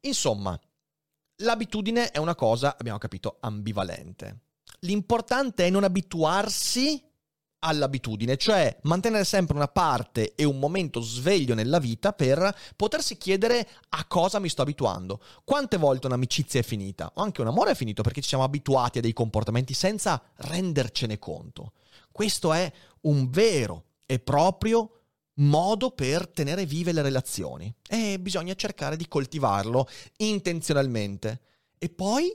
Insomma, 0.00 0.58
l'abitudine 1.42 2.10
è 2.10 2.16
una 2.16 2.34
cosa, 2.34 2.74
abbiamo 2.78 2.96
capito, 2.96 3.36
ambivalente. 3.40 4.38
L'importante 4.80 5.66
è 5.66 5.70
non 5.70 5.84
abituarsi 5.84 7.12
all'abitudine, 7.64 8.36
cioè 8.36 8.76
mantenere 8.82 9.24
sempre 9.24 9.56
una 9.56 9.68
parte 9.68 10.34
e 10.34 10.44
un 10.44 10.58
momento 10.58 11.00
sveglio 11.00 11.54
nella 11.54 11.78
vita 11.78 12.12
per 12.12 12.54
potersi 12.76 13.16
chiedere 13.16 13.66
a 13.90 14.04
cosa 14.06 14.38
mi 14.38 14.48
sto 14.48 14.62
abituando. 14.62 15.20
Quante 15.44 15.78
volte 15.78 16.06
un'amicizia 16.06 16.60
è 16.60 16.62
finita, 16.62 17.10
o 17.14 17.22
anche 17.22 17.40
un 17.40 17.46
amore 17.46 17.72
è 17.72 17.74
finito 17.74 18.02
perché 18.02 18.20
ci 18.20 18.28
siamo 18.28 18.44
abituati 18.44 18.98
a 18.98 19.00
dei 19.00 19.12
comportamenti 19.12 19.72
senza 19.74 20.22
rendercene 20.36 21.18
conto. 21.18 21.72
Questo 22.12 22.52
è 22.52 22.70
un 23.02 23.30
vero 23.30 23.84
e 24.06 24.18
proprio 24.18 24.90
modo 25.38 25.90
per 25.90 26.28
tenere 26.28 26.66
vive 26.66 26.92
le 26.92 27.02
relazioni 27.02 27.74
e 27.88 28.20
bisogna 28.20 28.54
cercare 28.54 28.96
di 28.96 29.08
coltivarlo 29.08 29.88
intenzionalmente 30.18 31.40
e 31.78 31.88
poi 31.88 32.32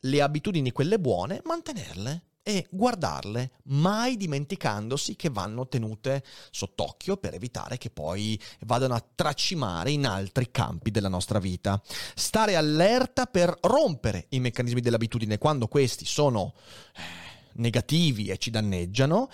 le 0.00 0.20
abitudini 0.20 0.72
quelle 0.72 0.98
buone 0.98 1.40
mantenerle 1.44 2.24
e 2.42 2.66
guardarle, 2.70 3.52
mai 3.64 4.16
dimenticandosi 4.16 5.14
che 5.14 5.30
vanno 5.30 5.68
tenute 5.68 6.24
sott'occhio 6.50 7.16
per 7.16 7.34
evitare 7.34 7.78
che 7.78 7.90
poi 7.90 8.38
vadano 8.60 8.94
a 8.94 9.04
tracimare 9.14 9.90
in 9.92 10.06
altri 10.06 10.50
campi 10.50 10.90
della 10.90 11.08
nostra 11.08 11.38
vita. 11.38 11.80
Stare 12.14 12.56
allerta 12.56 13.26
per 13.26 13.56
rompere 13.60 14.26
i 14.30 14.40
meccanismi 14.40 14.80
dell'abitudine 14.80 15.38
quando 15.38 15.68
questi 15.68 16.04
sono 16.04 16.54
eh, 16.94 17.00
negativi 17.54 18.28
e 18.28 18.38
ci 18.38 18.50
danneggiano 18.50 19.28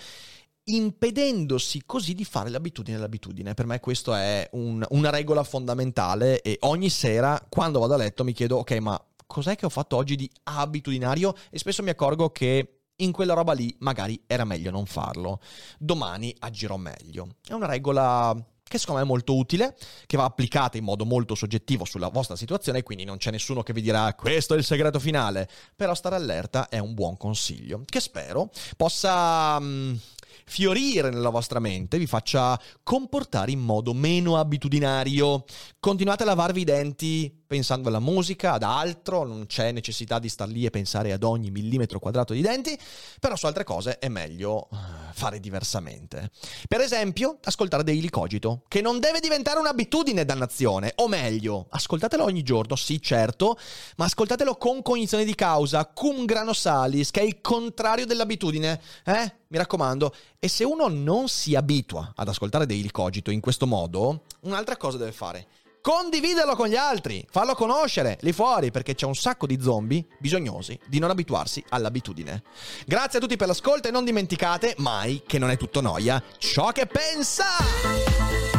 impedendosi 0.69 1.81
così 1.85 2.13
di 2.13 2.23
fare 2.23 2.49
l'abitudine 2.49 2.97
l'abitudine. 2.97 3.55
Per 3.55 3.65
me 3.65 3.79
questa 3.79 4.21
è 4.21 4.49
un, 4.51 4.85
una 4.89 5.09
regola 5.09 5.43
fondamentale 5.43 6.41
e 6.41 6.57
ogni 6.61 6.89
sera 6.89 7.43
quando 7.49 7.79
vado 7.79 7.95
a 7.95 7.97
letto 7.97 8.23
mi 8.23 8.33
chiedo 8.33 8.57
ok 8.57 8.71
ma 8.73 9.03
cos'è 9.25 9.55
che 9.55 9.65
ho 9.65 9.69
fatto 9.69 9.95
oggi 9.95 10.15
di 10.15 10.29
abitudinario 10.43 11.33
e 11.49 11.57
spesso 11.57 11.81
mi 11.81 11.89
accorgo 11.89 12.29
che 12.29 12.78
in 12.99 13.11
quella 13.11 13.33
roba 13.33 13.53
lì 13.53 13.75
magari 13.79 14.21
era 14.25 14.45
meglio 14.45 14.71
non 14.71 14.85
farlo. 14.85 15.39
Domani 15.77 16.35
agirò 16.39 16.77
meglio. 16.77 17.35
È 17.45 17.53
una 17.53 17.67
regola 17.67 18.35
che 18.69 18.77
secondo 18.77 19.01
me 19.01 19.07
è 19.07 19.09
molto 19.09 19.35
utile, 19.35 19.75
che 20.05 20.15
va 20.15 20.25
applicata 20.25 20.77
in 20.77 20.83
modo 20.83 21.03
molto 21.03 21.33
soggettivo 21.33 21.85
sulla 21.85 22.09
vostra 22.09 22.35
situazione, 22.35 22.83
quindi 22.83 23.03
non 23.03 23.17
c'è 23.17 23.31
nessuno 23.31 23.63
che 23.63 23.73
vi 23.73 23.81
dirà 23.81 24.13
questo 24.13 24.53
è 24.53 24.57
il 24.57 24.63
segreto 24.63 24.99
finale, 24.99 25.49
però 25.75 25.95
stare 25.95 26.15
allerta 26.15 26.69
è 26.69 26.77
un 26.77 26.93
buon 26.93 27.17
consiglio, 27.17 27.81
che 27.83 27.99
spero 27.99 28.51
possa 28.77 29.59
mh, 29.59 29.99
fiorire 30.45 31.09
nella 31.09 31.29
vostra 31.29 31.59
mente, 31.59 31.97
vi 31.97 32.05
faccia 32.05 32.59
comportare 32.83 33.51
in 33.51 33.59
modo 33.59 33.93
meno 33.93 34.37
abitudinario. 34.37 35.45
Continuate 35.79 36.23
a 36.23 36.27
lavarvi 36.27 36.61
i 36.61 36.65
denti 36.65 37.38
pensando 37.49 37.87
alla 37.89 37.99
musica, 37.99 38.53
ad 38.53 38.61
altro, 38.61 39.23
non 39.23 39.47
c'è 39.47 39.71
necessità 39.71 40.19
di 40.19 40.29
star 40.29 40.47
lì 40.47 40.65
e 40.65 40.69
pensare 40.69 41.11
ad 41.11 41.23
ogni 41.23 41.49
millimetro 41.49 41.97
quadrato 41.97 42.33
di 42.33 42.41
denti, 42.41 42.77
però 43.19 43.35
su 43.35 43.47
altre 43.47 43.63
cose 43.63 43.97
è 43.97 44.07
meglio 44.07 44.69
eh, 44.71 44.75
fare 45.13 45.39
diversamente. 45.39 46.29
Per 46.67 46.79
esempio, 46.79 47.39
ascoltare 47.41 47.83
Daily 47.83 48.09
Cogito, 48.09 48.61
che 48.67 48.81
non 48.81 48.99
deve 48.99 49.19
diventare 49.19 49.57
un'abitudine, 49.57 50.25
dannazione, 50.25 50.93
o 50.97 51.07
meglio, 51.07 51.65
ascoltatelo 51.71 52.23
ogni 52.23 52.43
giorno, 52.43 52.75
sì 52.75 53.01
certo, 53.01 53.57
ma 53.95 54.05
ascoltatelo 54.05 54.55
con 54.57 54.83
cognizione 54.83 55.25
di 55.25 55.33
causa, 55.33 55.87
cum 55.87 56.25
grano 56.25 56.53
salis, 56.53 57.09
che 57.09 57.21
è 57.21 57.23
il 57.23 57.41
contrario 57.41 58.05
dell'abitudine, 58.05 58.79
eh? 59.05 59.33
Mi 59.47 59.57
raccomando, 59.57 60.13
e 60.37 60.47
se 60.47 60.63
uno 60.63 60.87
non 60.87 61.27
si 61.27 61.55
abitua 61.55 62.13
ad 62.15 62.27
ascoltare 62.27 62.67
Daily 62.67 62.91
Cogito 62.91 63.31
in 63.31 63.39
questo 63.39 63.65
modo, 63.65 64.25
un'altra 64.41 64.77
cosa 64.77 64.99
deve 64.99 65.13
fare 65.13 65.47
condividerlo 65.81 66.55
con 66.55 66.67
gli 66.67 66.75
altri, 66.75 67.25
farlo 67.29 67.55
conoscere 67.55 68.17
lì 68.21 68.31
fuori 68.31 68.71
perché 68.71 68.95
c'è 68.95 69.05
un 69.05 69.15
sacco 69.15 69.45
di 69.45 69.59
zombie 69.61 70.05
bisognosi 70.19 70.79
di 70.87 70.99
non 70.99 71.09
abituarsi 71.09 71.63
all'abitudine. 71.69 72.43
Grazie 72.85 73.19
a 73.19 73.21
tutti 73.21 73.37
per 73.37 73.47
l'ascolto 73.47 73.87
e 73.87 73.91
non 73.91 74.05
dimenticate 74.05 74.75
mai 74.77 75.23
che 75.25 75.37
non 75.37 75.49
è 75.49 75.57
tutto 75.57 75.81
noia 75.81 76.21
ciò 76.37 76.71
che 76.71 76.85
pensa! 76.85 78.58